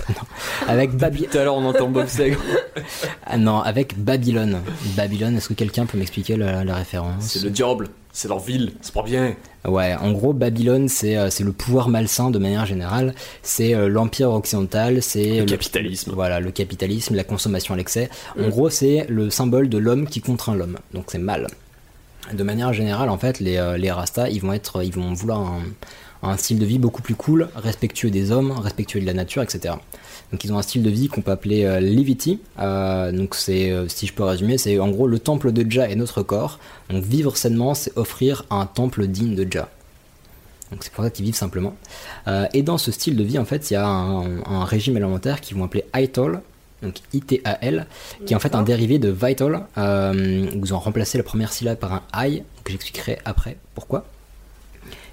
avec 0.68 0.92
Baby, 0.96 1.26
Tout 1.30 1.38
à 1.38 1.44
l'heure, 1.44 1.56
on 1.56 1.64
entend 1.64 1.88
bobsleigh. 1.88 2.36
ah 3.26 3.36
non, 3.36 3.60
avec 3.60 3.98
Babylone. 3.98 4.60
Babylone, 4.96 5.36
est-ce 5.36 5.48
que 5.48 5.54
quelqu'un 5.54 5.86
peut 5.86 5.98
m'expliquer 5.98 6.36
la, 6.36 6.64
la 6.64 6.74
référence 6.76 7.24
C'est 7.24 7.42
le 7.42 7.50
diable. 7.50 7.88
C'est 8.12 8.28
leur 8.28 8.40
ville. 8.40 8.72
C'est 8.80 8.94
pas 8.94 9.02
bien. 9.02 9.34
Ouais, 9.66 9.94
en 9.94 10.12
gros, 10.12 10.32
Babylone, 10.32 10.88
c'est 10.88 11.16
euh, 11.16 11.30
c'est 11.30 11.44
le 11.44 11.52
pouvoir 11.52 11.88
malsain 11.88 12.30
de 12.30 12.38
manière 12.38 12.64
générale. 12.64 13.14
C'est 13.42 13.74
euh, 13.74 13.88
l'empire 13.88 14.30
occidental, 14.30 15.02
c'est 15.02 15.40
Le 15.40 15.44
capitalisme. 15.44 16.12
Voilà, 16.14 16.40
le 16.40 16.50
capitalisme, 16.50 17.14
la 17.14 17.24
consommation 17.24 17.74
à 17.74 17.76
l'excès. 17.76 18.08
En 18.40 18.48
gros, 18.48 18.70
c'est 18.70 19.06
le 19.08 19.30
symbole 19.30 19.68
de 19.68 19.78
l'homme 19.78 20.06
qui 20.06 20.20
contraint 20.20 20.54
l'homme. 20.54 20.78
Donc 20.94 21.06
c'est 21.08 21.18
mal. 21.18 21.48
De 22.32 22.42
manière 22.42 22.72
générale, 22.72 23.08
en 23.08 23.18
fait, 23.18 23.40
les, 23.40 23.56
euh, 23.56 23.76
les 23.78 23.90
Rastas, 23.90 24.28
ils 24.28 24.40
vont 24.40 24.52
être, 24.52 24.82
ils 24.82 24.92
vont 24.92 25.12
vouloir 25.12 25.40
un, 25.40 25.62
un 26.22 26.36
style 26.36 26.58
de 26.58 26.66
vie 26.66 26.78
beaucoup 26.78 27.02
plus 27.02 27.14
cool, 27.14 27.48
respectueux 27.54 28.10
des 28.10 28.30
hommes, 28.30 28.52
respectueux 28.52 29.00
de 29.00 29.06
la 29.06 29.14
nature, 29.14 29.42
etc. 29.42 29.74
Donc 30.32 30.44
ils 30.44 30.52
ont 30.52 30.58
un 30.58 30.62
style 30.62 30.82
de 30.82 30.90
vie 30.90 31.08
qu'on 31.08 31.22
peut 31.22 31.30
appeler 31.30 31.64
euh, 31.64 31.80
Levity. 31.80 32.40
Euh, 32.58 33.12
donc 33.12 33.34
c'est, 33.34 33.70
euh, 33.70 33.88
si 33.88 34.06
je 34.06 34.12
peux 34.12 34.24
résumer, 34.24 34.58
c'est 34.58 34.78
en 34.78 34.88
gros 34.88 35.06
le 35.06 35.18
temple 35.18 35.52
de 35.52 35.70
Jah 35.70 35.88
est 35.88 35.96
notre 35.96 36.22
corps. 36.22 36.58
Donc 36.90 37.04
vivre 37.04 37.36
sainement, 37.36 37.74
c'est 37.74 37.96
offrir 37.96 38.44
un 38.50 38.66
temple 38.66 39.06
digne 39.06 39.34
de 39.34 39.50
Jah. 39.50 39.68
Donc 40.70 40.84
c'est 40.84 40.92
pour 40.92 41.02
ça 41.02 41.10
qu'ils 41.10 41.24
vivent 41.24 41.34
simplement. 41.34 41.74
Euh, 42.26 42.46
et 42.52 42.62
dans 42.62 42.76
ce 42.76 42.92
style 42.92 43.16
de 43.16 43.24
vie, 43.24 43.38
en 43.38 43.46
fait, 43.46 43.70
il 43.70 43.74
y 43.74 43.76
a 43.76 43.86
un, 43.86 44.42
un 44.44 44.64
régime 44.64 44.96
alimentaire 44.96 45.40
qu'ils 45.40 45.56
vont 45.56 45.64
appeler 45.64 45.84
ITAL, 45.96 46.42
donc 46.82 46.96
I-T-A-L, 47.14 47.86
qui 48.26 48.34
est 48.34 48.36
en 48.36 48.40
fait 48.40 48.54
un 48.54 48.62
dérivé 48.62 48.98
de 48.98 49.08
Vital. 49.08 49.66
Ils 49.76 50.74
ont 50.74 50.78
remplacé 50.78 51.16
la 51.16 51.24
première 51.24 51.52
syllabe 51.52 51.78
par 51.78 51.92
un 51.92 52.02
I, 52.14 52.42
que 52.64 52.72
j'expliquerai 52.72 53.18
après 53.24 53.56
pourquoi. 53.74 54.04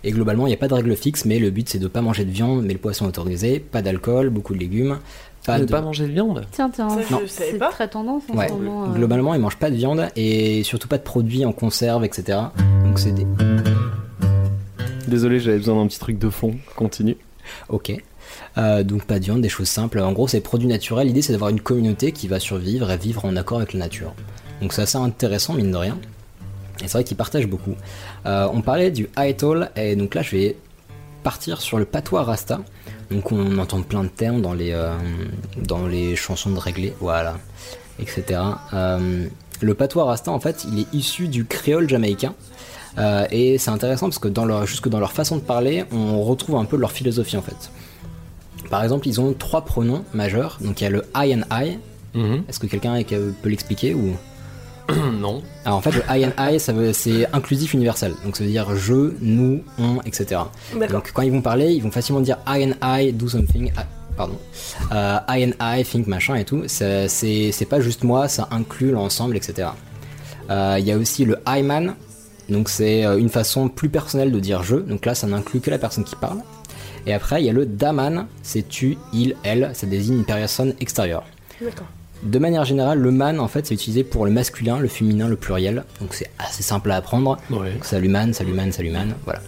Et 0.03 0.11
globalement, 0.11 0.45
il 0.47 0.49
n'y 0.49 0.55
a 0.55 0.57
pas 0.57 0.67
de 0.67 0.73
règle 0.73 0.95
fixe, 0.95 1.25
mais 1.25 1.39
le 1.39 1.49
but 1.51 1.67
c'est 1.69 1.79
de 1.79 1.87
pas 1.87 2.01
manger 2.01 2.25
de 2.25 2.31
viande, 2.31 2.63
mais 2.65 2.73
le 2.73 2.79
poisson 2.79 3.05
autorisé, 3.05 3.59
pas 3.59 3.81
d'alcool, 3.81 4.29
beaucoup 4.29 4.53
de 4.53 4.59
légumes, 4.59 4.99
pas 5.45 5.59
ne 5.59 5.65
de... 5.65 5.71
pas 5.71 5.81
manger 5.81 6.07
de 6.07 6.11
viande. 6.13 6.45
Tiens, 6.51 6.69
tiens, 6.69 6.87
c'est 7.27 7.57
pas. 7.57 7.69
très 7.69 7.87
tendance 7.87 8.23
en 8.31 8.37
Ouais, 8.37 8.47
ce 8.47 8.53
moment. 8.53 8.85
euh. 8.85 8.95
globalement, 8.95 9.33
ils 9.33 9.39
mangent 9.41 9.57
pas 9.57 9.69
de 9.69 9.75
viande 9.75 10.07
et 10.15 10.63
surtout 10.63 10.87
pas 10.87 10.97
de 10.97 11.03
produits 11.03 11.45
en 11.45 11.51
conserve, 11.51 12.03
etc. 12.03 12.39
Donc 12.85 12.99
c'est 12.99 13.11
des... 13.13 13.25
Désolé, 15.07 15.39
j'avais 15.39 15.57
besoin 15.57 15.75
d'un 15.75 15.87
petit 15.87 15.99
truc 15.99 16.17
de 16.17 16.29
fond. 16.29 16.55
Continue. 16.75 17.17
Ok. 17.69 17.93
Euh, 18.57 18.83
donc 18.83 19.05
pas 19.05 19.19
de 19.19 19.25
viande, 19.25 19.41
des 19.41 19.49
choses 19.49 19.67
simples. 19.67 19.99
En 19.99 20.11
gros, 20.13 20.27
c'est 20.27 20.41
produits 20.41 20.67
naturels. 20.67 21.07
L'idée, 21.07 21.21
c'est 21.21 21.33
d'avoir 21.33 21.51
une 21.51 21.61
communauté 21.61 22.11
qui 22.11 22.27
va 22.27 22.39
survivre 22.39 22.89
et 22.89 22.97
vivre 22.97 23.23
en 23.25 23.35
accord 23.35 23.57
avec 23.59 23.73
la 23.73 23.79
nature. 23.79 24.13
Donc 24.61 24.73
c'est 24.73 24.81
assez 24.81 24.97
intéressant, 24.97 25.53
mine 25.53 25.71
de 25.71 25.77
rien. 25.77 25.97
Et 26.83 26.87
c'est 26.87 26.93
vrai 26.93 27.03
qu'ils 27.03 27.17
partagent 27.17 27.47
beaucoup. 27.47 27.75
Euh, 28.25 28.47
on 28.51 28.61
parlait 28.61 28.91
du 28.91 29.09
Aetol, 29.17 29.69
et 29.75 29.95
donc 29.95 30.15
là, 30.15 30.21
je 30.21 30.31
vais 30.31 30.57
partir 31.23 31.61
sur 31.61 31.77
le 31.77 31.85
patois 31.85 32.23
Rasta. 32.23 32.61
Donc 33.11 33.31
on 33.31 33.57
entend 33.59 33.81
plein 33.81 34.03
de 34.03 34.09
termes 34.09 34.41
dans 34.41 34.53
les, 34.53 34.71
euh, 34.71 34.93
dans 35.57 35.87
les 35.87 36.15
chansons 36.15 36.51
de 36.51 36.59
réglé, 36.59 36.93
voilà, 36.99 37.37
etc. 37.99 38.41
Euh, 38.73 39.27
le 39.61 39.73
patois 39.73 40.05
Rasta, 40.05 40.31
en 40.31 40.39
fait, 40.39 40.65
il 40.71 40.79
est 40.79 40.93
issu 40.93 41.27
du 41.27 41.45
créole 41.45 41.89
jamaïcain. 41.89 42.33
Et 43.29 43.57
c'est 43.57 43.71
intéressant 43.71 44.07
parce 44.07 44.19
que 44.19 44.29
dans 44.29 44.45
leur, 44.45 44.65
jusque 44.65 44.87
dans 44.87 45.01
leur 45.01 45.11
façon 45.11 45.35
de 45.35 45.41
parler, 45.41 45.83
on 45.91 46.23
retrouve 46.23 46.55
un 46.55 46.63
peu 46.63 46.77
leur 46.77 46.93
philosophie 46.93 47.35
en 47.35 47.41
fait. 47.41 47.69
Par 48.69 48.83
exemple, 48.83 49.05
ils 49.09 49.19
ont 49.19 49.33
trois 49.33 49.65
pronoms 49.65 50.05
majeurs. 50.13 50.57
Donc 50.61 50.79
il 50.79 50.85
y 50.85 50.87
a 50.87 50.89
le 50.89 51.03
I 51.13 51.35
and 51.35 51.43
I. 51.51 51.77
Est-ce 52.47 52.57
que 52.57 52.67
quelqu'un 52.67 53.01
peut 53.03 53.49
l'expliquer 53.49 53.93
ou? 53.93 54.15
non. 55.19 55.41
Alors 55.65 55.77
en 55.79 55.81
fait, 55.81 55.91
le 55.91 56.01
I 56.09 56.25
and 56.25 56.31
I, 56.53 56.59
ça 56.59 56.73
veut- 56.73 56.93
c'est 56.93 57.27
inclusif 57.33 57.73
universel. 57.73 58.13
Donc 58.23 58.35
ça 58.37 58.43
veut 58.43 58.49
dire 58.49 58.75
je, 58.75 59.13
nous, 59.21 59.63
on, 59.79 59.99
etc. 60.05 60.41
Donc 60.89 61.11
quand 61.13 61.21
ils 61.23 61.31
vont 61.31 61.41
parler, 61.41 61.71
ils 61.71 61.81
vont 61.81 61.91
facilement 61.91 62.21
dire 62.21 62.37
I 62.47 62.65
and 62.71 62.75
I 62.99 63.11
do 63.11 63.27
something. 63.27 63.67
I- 63.69 63.71
pardon. 64.15 64.37
Euh, 64.93 65.17
I 65.27 65.43
and 65.45 65.53
I 65.59 65.83
think 65.83 66.07
machin 66.07 66.35
et 66.35 66.45
tout. 66.45 66.63
C'est 66.67 67.07
c'est- 67.07 67.51
c'est 67.51 67.65
pas 67.65 67.79
juste 67.81 68.03
moi, 68.03 68.27
ça 68.27 68.47
inclut 68.51 68.91
l'ensemble, 68.91 69.35
etc. 69.37 69.69
Euh, 70.49 70.75
Il 70.79 70.85
y 70.85 70.91
a 70.91 70.97
aussi 70.97 71.25
le 71.25 71.37
I 71.47 71.63
man. 71.63 71.95
Donc 72.47 72.69
c'est 72.69 73.03
euh, 73.05 73.17
une 73.17 73.29
façon 73.29 73.69
plus 73.69 73.89
personnelle 73.89 74.31
de 74.31 74.39
dire 74.39 74.61
je. 74.61 74.75
Donc 74.75 75.05
là, 75.07 75.15
ça 75.15 75.25
n'inclut 75.25 75.61
que 75.61 75.71
la 75.71 75.79
personne 75.79 76.03
qui 76.03 76.15
parle. 76.15 76.37
Et 77.07 77.13
après, 77.13 77.41
il 77.41 77.45
y 77.45 77.49
a 77.49 77.53
le 77.53 77.65
daman. 77.65 78.27
C'est 78.43 78.67
tu, 78.67 78.97
il, 79.13 79.35
elle. 79.43 79.71
Ça 79.73 79.87
désigne 79.87 80.17
une 80.17 80.25
personne 80.25 80.73
extérieure. 80.79 81.23
D'accord. 81.59 81.87
De 82.25 82.39
manière 82.39 82.65
générale, 82.65 82.99
le 82.99 83.11
man, 83.11 83.39
en 83.39 83.47
fait, 83.47 83.67
c'est 83.67 83.75
utilisé 83.75 84.03
pour 84.03 84.25
le 84.25 84.31
masculin, 84.31 84.79
le 84.79 84.87
féminin, 84.87 85.27
le 85.27 85.35
pluriel. 85.35 85.83
Donc 86.01 86.13
c'est 86.13 86.29
assez 86.39 86.63
simple 86.63 86.89
à 86.91 86.95
apprendre. 86.97 87.37
Ouais. 87.51 87.73
Donc 87.73 87.85
salut 87.85 88.09
man, 88.09 88.33
salut 88.33 88.53
man, 88.53 88.71
salut 88.71 88.89
man. 88.89 89.13
Voilà. 89.25 89.41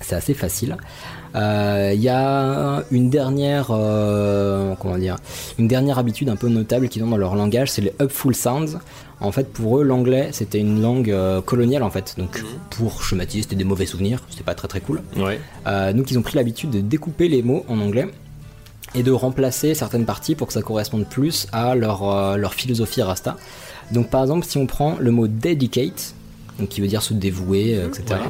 C'est 0.00 0.16
assez 0.16 0.34
facile. 0.34 0.76
Euh, 1.36 1.92
Il 1.94 2.02
y 2.02 2.08
a 2.08 2.82
une 2.90 3.10
dernière, 3.10 3.68
euh, 3.70 4.74
comment 4.80 4.98
dire, 4.98 5.16
une 5.58 5.68
dernière 5.68 5.98
habitude 5.98 6.28
un 6.28 6.36
peu 6.36 6.48
notable 6.48 6.88
qu'ils 6.88 7.02
ont 7.04 7.08
dans 7.08 7.16
leur 7.16 7.36
langage, 7.36 7.70
c'est 7.70 7.82
les 7.82 7.92
upful 8.02 8.34
sounds. 8.34 8.78
En 9.20 9.32
fait, 9.32 9.52
pour 9.52 9.78
eux, 9.78 9.84
l'anglais, 9.84 10.28
c'était 10.32 10.58
une 10.58 10.82
langue 10.82 11.10
euh, 11.10 11.40
coloniale 11.40 11.84
en 11.84 11.90
fait. 11.90 12.16
Donc, 12.18 12.42
pour 12.70 13.02
schématiser, 13.02 13.42
c'était 13.42 13.56
des 13.56 13.64
mauvais 13.64 13.86
souvenirs. 13.86 14.20
C'était 14.28 14.44
pas 14.44 14.54
très 14.54 14.68
très 14.68 14.80
cool. 14.80 15.00
Ouais. 15.16 15.40
Euh, 15.66 15.92
donc 15.92 16.10
ils 16.10 16.18
ont 16.18 16.22
pris 16.22 16.36
l'habitude 16.36 16.70
de 16.70 16.80
découper 16.80 17.28
les 17.28 17.42
mots 17.42 17.64
en 17.68 17.78
anglais 17.80 18.08
et 18.94 19.02
de 19.02 19.10
remplacer 19.10 19.74
certaines 19.74 20.04
parties 20.04 20.34
pour 20.34 20.46
que 20.46 20.52
ça 20.52 20.62
corresponde 20.62 21.06
plus 21.06 21.46
à 21.52 21.74
leur, 21.74 22.08
euh, 22.08 22.36
leur 22.36 22.54
philosophie 22.54 23.02
rasta. 23.02 23.36
Donc 23.92 24.10
par 24.10 24.22
exemple 24.22 24.46
si 24.46 24.58
on 24.58 24.66
prend 24.66 24.96
le 24.98 25.10
mot 25.10 25.26
dedicate, 25.26 26.14
donc 26.58 26.68
qui 26.68 26.80
veut 26.80 26.86
dire 26.86 27.02
se 27.02 27.14
dévouer, 27.14 27.76
euh, 27.76 27.88
etc. 27.88 28.20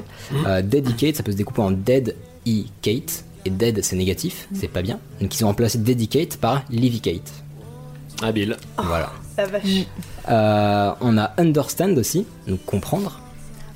Euh, 0.47 0.63
dedicate 0.63 1.17
ça 1.17 1.23
peut 1.23 1.33
se 1.33 1.37
découper 1.37 1.63
en 1.63 1.71
dead 1.71 2.17
e 2.47 2.65
kate 2.83 3.25
et 3.45 3.51
dead 3.51 3.83
c'est 3.83 3.97
négatif, 3.97 4.49
c'est 4.55 4.69
pas 4.69 4.83
bien. 4.83 4.99
Donc 5.21 5.35
ils 5.35 5.45
ont 5.45 5.49
remplacé 5.49 5.79
dedicate 5.79 6.37
par 6.39 6.63
livicate. 6.71 7.33
Habile. 8.23 8.57
Voilà. 8.79 9.13
La 9.37 9.47
vache. 9.47 9.87
Euh, 10.29 10.93
on 11.01 11.19
a 11.19 11.33
understand 11.39 11.97
aussi, 11.99 12.27
donc 12.47 12.65
comprendre. 12.65 13.21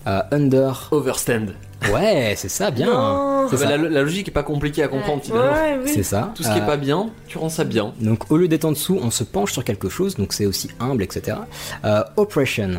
Euh, 0.07 0.23
under. 0.31 0.89
Overstand. 0.91 1.49
Ouais, 1.93 2.35
c'est 2.37 2.49
ça, 2.49 2.71
bien. 2.71 2.87
Non. 2.87 3.38
C'est 3.51 3.57
Bah, 3.57 3.71
ça. 3.71 3.77
la, 3.77 3.89
la 3.89 4.03
logique 4.03 4.29
est 4.29 4.33
pas 4.33 4.43
compliquée 4.43 4.83
à 4.83 4.89
comprendre 4.89 5.23
finalement. 5.23 5.53
Ouais, 5.53 5.79
oui. 5.85 5.91
C'est 5.93 6.03
ça. 6.03 6.33
Tout 6.35 6.43
ce 6.43 6.49
qui 6.49 6.59
Euh, 6.59 6.63
est 6.63 6.67
pas 6.67 6.77
bien, 6.77 7.11
tu 7.27 7.39
rends 7.39 7.49
ça 7.49 7.65
bien. 7.65 7.93
Donc 8.01 8.31
au 8.31 8.37
lieu 8.37 8.49
d'être 8.49 8.65
en 8.65 8.73
dessous, 8.73 8.99
on 9.03 9.11
se 9.11 9.25
penche 9.25 9.53
sur 9.53 9.65
quelque 9.65 9.89
chose, 9.89 10.17
donc 10.17 10.33
c'est 10.33 10.47
aussi 10.47 10.69
humble, 10.81 11.03
etc. 11.03 11.37
Euh, 11.85 12.03
oppression, 12.17 12.71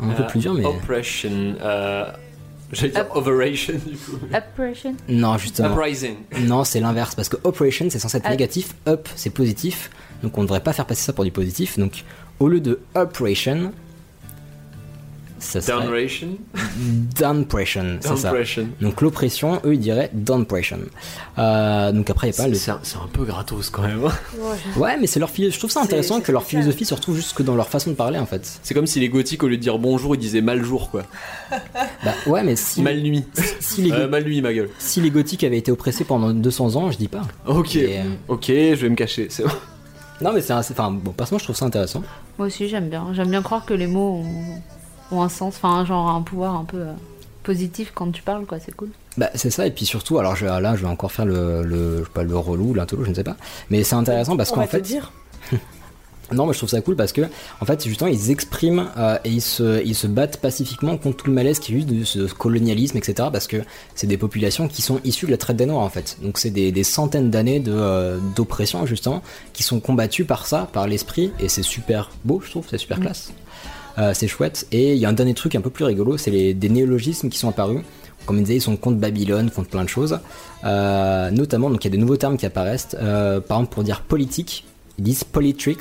un 0.00 0.08
peu 0.08 0.22
Euh, 0.22 0.26
plus 0.26 0.40
dur, 0.40 0.54
mais 0.54 0.64
Oppression. 0.64 1.54
Euh... 1.62 2.04
J'allais 2.72 2.92
dire 2.92 3.02
Up- 3.02 3.10
overration 3.16 3.74
du 3.74 3.96
coup. 3.98 4.18
Oppression. 4.34 4.94
non 5.06 5.36
justement, 5.36 5.68
Uprising. 5.74 6.14
non 6.46 6.64
c'est 6.64 6.80
l'inverse 6.80 7.14
parce 7.14 7.28
que 7.28 7.36
operation 7.44 7.86
c'est 7.90 7.98
censé 7.98 8.16
être 8.16 8.24
Ah. 8.26 8.30
négatif, 8.30 8.74
up 8.88 9.08
c'est 9.14 9.28
positif, 9.28 9.90
donc 10.22 10.38
on 10.38 10.40
ne 10.40 10.46
devrait 10.46 10.60
pas 10.62 10.72
faire 10.72 10.86
passer 10.86 11.02
ça 11.02 11.12
pour 11.12 11.24
du 11.24 11.30
positif. 11.30 11.78
Donc 11.78 12.02
au 12.40 12.48
lieu 12.48 12.60
de 12.60 12.80
operation, 12.94 13.72
ça 15.42 15.60
serait 15.60 15.82
Downration. 15.84 16.28
downpression, 17.18 17.98
c'est 18.00 18.16
ça. 18.16 18.32
Donc 18.80 19.00
l'oppression, 19.00 19.60
eux 19.64 19.74
ils 19.74 19.80
diraient 19.80 20.10
downpression. 20.12 20.78
Euh, 21.38 21.92
donc 21.92 22.08
après 22.10 22.28
il 22.28 22.30
y 22.30 22.34
a 22.34 22.36
pas 22.36 22.42
C'est 22.44 22.48
le 22.50 22.54
c'est 22.56 22.70
un, 22.70 22.80
c'est 22.82 22.96
un 22.96 23.08
peu 23.12 23.24
gratos 23.24 23.70
quand 23.70 23.82
même. 23.82 24.02
Ouais. 24.04 24.10
Ouais, 24.76 24.96
mais 25.00 25.06
c'est 25.06 25.20
leur 25.20 25.30
philo- 25.30 25.50
je 25.50 25.58
trouve 25.58 25.70
ça 25.70 25.80
intéressant 25.82 26.16
c'est 26.16 26.22
que 26.22 26.32
leur 26.32 26.44
philosophie 26.44 26.84
se 26.84 26.94
retrouve 26.94 27.16
jusque 27.16 27.42
dans 27.42 27.54
leur 27.56 27.68
façon 27.68 27.90
de 27.90 27.96
parler 27.96 28.18
en 28.18 28.26
fait. 28.26 28.58
C'est 28.62 28.74
comme 28.74 28.86
si 28.86 29.00
les 29.00 29.08
gothiques 29.08 29.42
au 29.42 29.48
lieu 29.48 29.56
de 29.56 29.62
dire 29.62 29.78
bonjour 29.78 30.14
ils 30.14 30.18
disaient 30.18 30.40
mal 30.42 30.62
jour 30.64 30.90
quoi. 30.90 31.02
Bah 32.04 32.12
ouais, 32.26 32.42
mais 32.42 32.56
si, 32.56 32.82
Mal 32.82 33.00
nuit. 33.02 33.24
si, 33.60 33.82
les, 33.82 33.92
Euh, 33.92 34.08
mal 34.08 34.24
nuit 34.24 34.40
ma 34.40 34.52
gueule. 34.52 34.70
si 34.78 35.00
les 35.00 35.10
gothiques 35.10 35.44
avaient 35.44 35.58
été 35.58 35.70
oppressés 35.72 36.04
pendant 36.04 36.30
200 36.32 36.76
ans, 36.76 36.90
je 36.90 36.98
dis 36.98 37.08
pas. 37.08 37.22
Ok. 37.46 37.76
Et, 37.76 37.98
euh, 38.00 38.02
Ok, 38.28 38.46
je 38.48 38.74
vais 38.74 38.88
me 38.88 38.94
cacher. 38.96 39.26
C'est 39.30 39.42
bon. 39.44 39.50
Non, 40.20 40.32
mais 40.32 40.40
c'est 40.40 40.52
un- 40.52 40.60
enfin 40.60 40.90
bon, 40.90 41.10
personnellement 41.12 41.40
je 41.40 41.44
trouve 41.44 41.56
ça 41.56 41.64
intéressant. 41.66 42.02
Moi 42.38 42.46
aussi, 42.46 42.68
j'aime 42.68 42.88
bien. 42.88 43.08
J'aime 43.12 43.28
bien 43.30 43.42
croire 43.42 43.64
que 43.64 43.74
les 43.74 43.86
mots 43.88 44.22
ont, 44.24 44.62
un 45.20 45.28
sens, 45.28 45.56
enfin, 45.56 45.84
genre 45.84 46.08
un 46.10 46.22
pouvoir 46.22 46.54
un 46.56 46.64
peu. 46.64 46.78
euh, 46.78 46.92
positif 47.42 47.90
quand 47.92 48.10
tu 48.12 48.22
parles, 48.22 48.46
quoi, 48.46 48.58
c'est 48.60 48.74
cool. 48.76 48.90
Bah, 49.16 49.28
c'est 49.34 49.50
ça, 49.50 49.66
et 49.66 49.72
puis 49.72 49.84
surtout, 49.84 50.18
alors 50.18 50.36
je, 50.36 50.46
là, 50.46 50.76
je 50.76 50.82
vais 50.82 50.88
encore 50.88 51.10
faire 51.10 51.26
le, 51.26 51.62
le, 51.64 51.98
je 51.98 52.04
sais 52.04 52.10
pas, 52.14 52.22
le 52.22 52.36
relou, 52.36 52.72
l'intolo, 52.72 53.04
je 53.04 53.10
ne 53.10 53.14
sais 53.14 53.24
pas. 53.24 53.36
Mais 53.68 53.82
c'est 53.82 53.96
intéressant 53.96 54.36
parce 54.36 54.52
qu'en 54.52 54.62
te 54.64 54.68
fait. 54.68 54.80
dire. 54.80 55.12
Non, 56.32 56.46
mais 56.46 56.54
je 56.54 56.58
trouve 56.58 56.70
ça 56.70 56.80
cool 56.80 56.96
parce 56.96 57.12
que, 57.12 57.20
en 57.60 57.66
fait, 57.66 57.84
justement, 57.86 58.08
ils 58.08 58.30
expriment 58.30 58.88
euh, 58.96 59.18
et 59.24 59.28
ils 59.28 59.42
se, 59.42 59.84
ils 59.84 59.94
se 59.94 60.06
battent 60.06 60.38
pacifiquement 60.38 60.96
contre 60.96 61.18
tout 61.18 61.26
le 61.26 61.34
malaise 61.34 61.58
qui 61.58 61.72
est 61.72 61.76
juste 61.76 61.88
de 61.88 62.04
ce 62.04 62.20
colonialisme, 62.32 62.96
etc. 62.96 63.28
Parce 63.30 63.46
que 63.46 63.58
c'est 63.94 64.06
des 64.06 64.16
populations 64.16 64.66
qui 64.66 64.80
sont 64.80 64.98
issues 65.04 65.26
de 65.26 65.32
la 65.32 65.36
traite 65.36 65.58
des 65.58 65.66
Noirs, 65.66 65.82
en 65.84 65.90
fait. 65.90 66.16
Donc, 66.22 66.38
c'est 66.38 66.48
des, 66.48 66.72
des 66.72 66.84
centaines 66.84 67.28
d'années 67.30 67.60
de, 67.60 67.72
euh, 67.74 68.18
d'oppression, 68.34 68.86
justement, 68.86 69.20
qui 69.52 69.62
sont 69.62 69.78
combattues 69.78 70.24
par 70.24 70.46
ça, 70.46 70.70
par 70.72 70.86
l'esprit, 70.86 71.32
et 71.38 71.50
c'est 71.50 71.62
super 71.64 72.10
beau, 72.24 72.40
je 72.42 72.48
trouve, 72.50 72.64
c'est 72.70 72.78
super 72.78 72.98
classe. 72.98 73.32
Euh, 73.98 74.12
c'est 74.14 74.28
chouette. 74.28 74.66
Et 74.72 74.92
il 74.94 74.98
y 74.98 75.04
a 75.06 75.08
un 75.08 75.12
dernier 75.12 75.34
truc 75.34 75.54
un 75.54 75.60
peu 75.60 75.70
plus 75.70 75.84
rigolo, 75.84 76.16
c'est 76.16 76.30
les, 76.30 76.54
des 76.54 76.68
néologismes 76.68 77.28
qui 77.28 77.38
sont 77.38 77.48
apparus. 77.48 77.80
Comme 78.26 78.36
il 78.38 78.44
disait, 78.44 78.56
ils 78.56 78.62
sont 78.62 78.76
contre 78.76 78.98
Babylone, 78.98 79.50
contre 79.50 79.68
plein 79.70 79.82
de 79.84 79.88
choses. 79.88 80.18
Euh, 80.64 81.30
notamment, 81.30 81.70
donc 81.70 81.84
il 81.84 81.88
y 81.88 81.90
a 81.90 81.90
des 81.90 81.98
nouveaux 81.98 82.16
termes 82.16 82.36
qui 82.36 82.46
apparaissent. 82.46 82.96
Euh, 83.00 83.40
par 83.40 83.58
exemple, 83.58 83.74
pour 83.74 83.82
dire 83.84 84.02
politique, 84.02 84.64
ils 84.98 85.04
disent 85.04 85.24
politrix. 85.24 85.76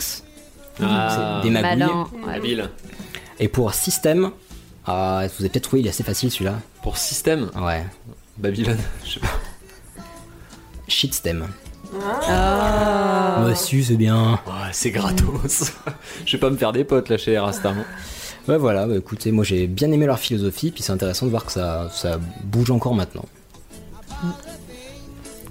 Ah, 0.82 1.40
C'est 1.44 1.48
des 1.48 1.54
magouilles. 1.54 1.80
Malin. 1.80 2.08
ouais. 2.26 2.34
habile. 2.34 2.70
Et 3.40 3.48
pour 3.48 3.74
système, 3.76 4.32
ah, 4.86 5.24
vous 5.38 5.44
avez 5.44 5.50
peut-être 5.50 5.64
trouvé, 5.66 5.82
il 5.82 5.86
est 5.86 5.92
assez 5.92 6.04
facile 6.04 6.32
celui-là. 6.32 6.60
Pour 6.82 6.98
système, 6.98 7.50
Ouais. 7.62 7.86
Babylone, 8.38 8.78
je 9.06 9.12
sais 9.14 9.20
pas. 9.20 9.28
Shitstem. 10.88 11.48
Ah. 11.94 13.44
Monsieur, 13.48 13.84
c'est 13.84 13.96
bien. 13.96 14.40
C'est 14.72 14.92
gratos. 14.92 15.72
je 16.26 16.32
vais 16.32 16.40
pas 16.40 16.50
me 16.50 16.58
faire 16.58 16.72
des 16.72 16.84
potes 16.84 17.10
là 17.10 17.18
chez 17.18 17.34
Erastam. 17.34 17.84
Ouais, 18.48 18.58
voilà, 18.58 18.88
bah, 18.88 18.96
écoutez, 18.96 19.32
moi 19.32 19.44
j'ai 19.44 19.68
bien 19.68 19.92
aimé 19.92 20.06
leur 20.06 20.18
philosophie, 20.20 20.72
puis 20.72 20.82
c'est 20.82 20.92
intéressant 20.92 21.26
de 21.26 21.32
voir 21.32 21.46
que 21.46 21.52
ça, 21.52 21.90
ça 21.92 22.20
bouge 22.44 22.72
encore 22.72 22.96
maintenant. 22.96 23.26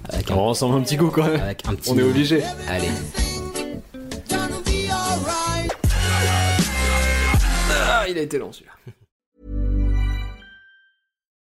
Avec 0.09 0.29
On 0.29 0.33
un, 0.33 0.47
ressemble 0.47 0.77
un 0.77 0.81
petit 0.81 0.97
coup 0.97 1.09
quand 1.09 1.23
même. 1.25 1.39
avec 1.41 1.65
un 1.67 1.75
petit. 1.75 1.89
On 1.91 1.97
est 1.97 2.03
obligé. 2.03 2.43
Allez. 2.67 2.89
Ah, 7.71 8.05
il 8.09 8.17
a 8.17 8.21
été 8.21 8.37
long 8.39 8.51
celui-là. 8.51 8.71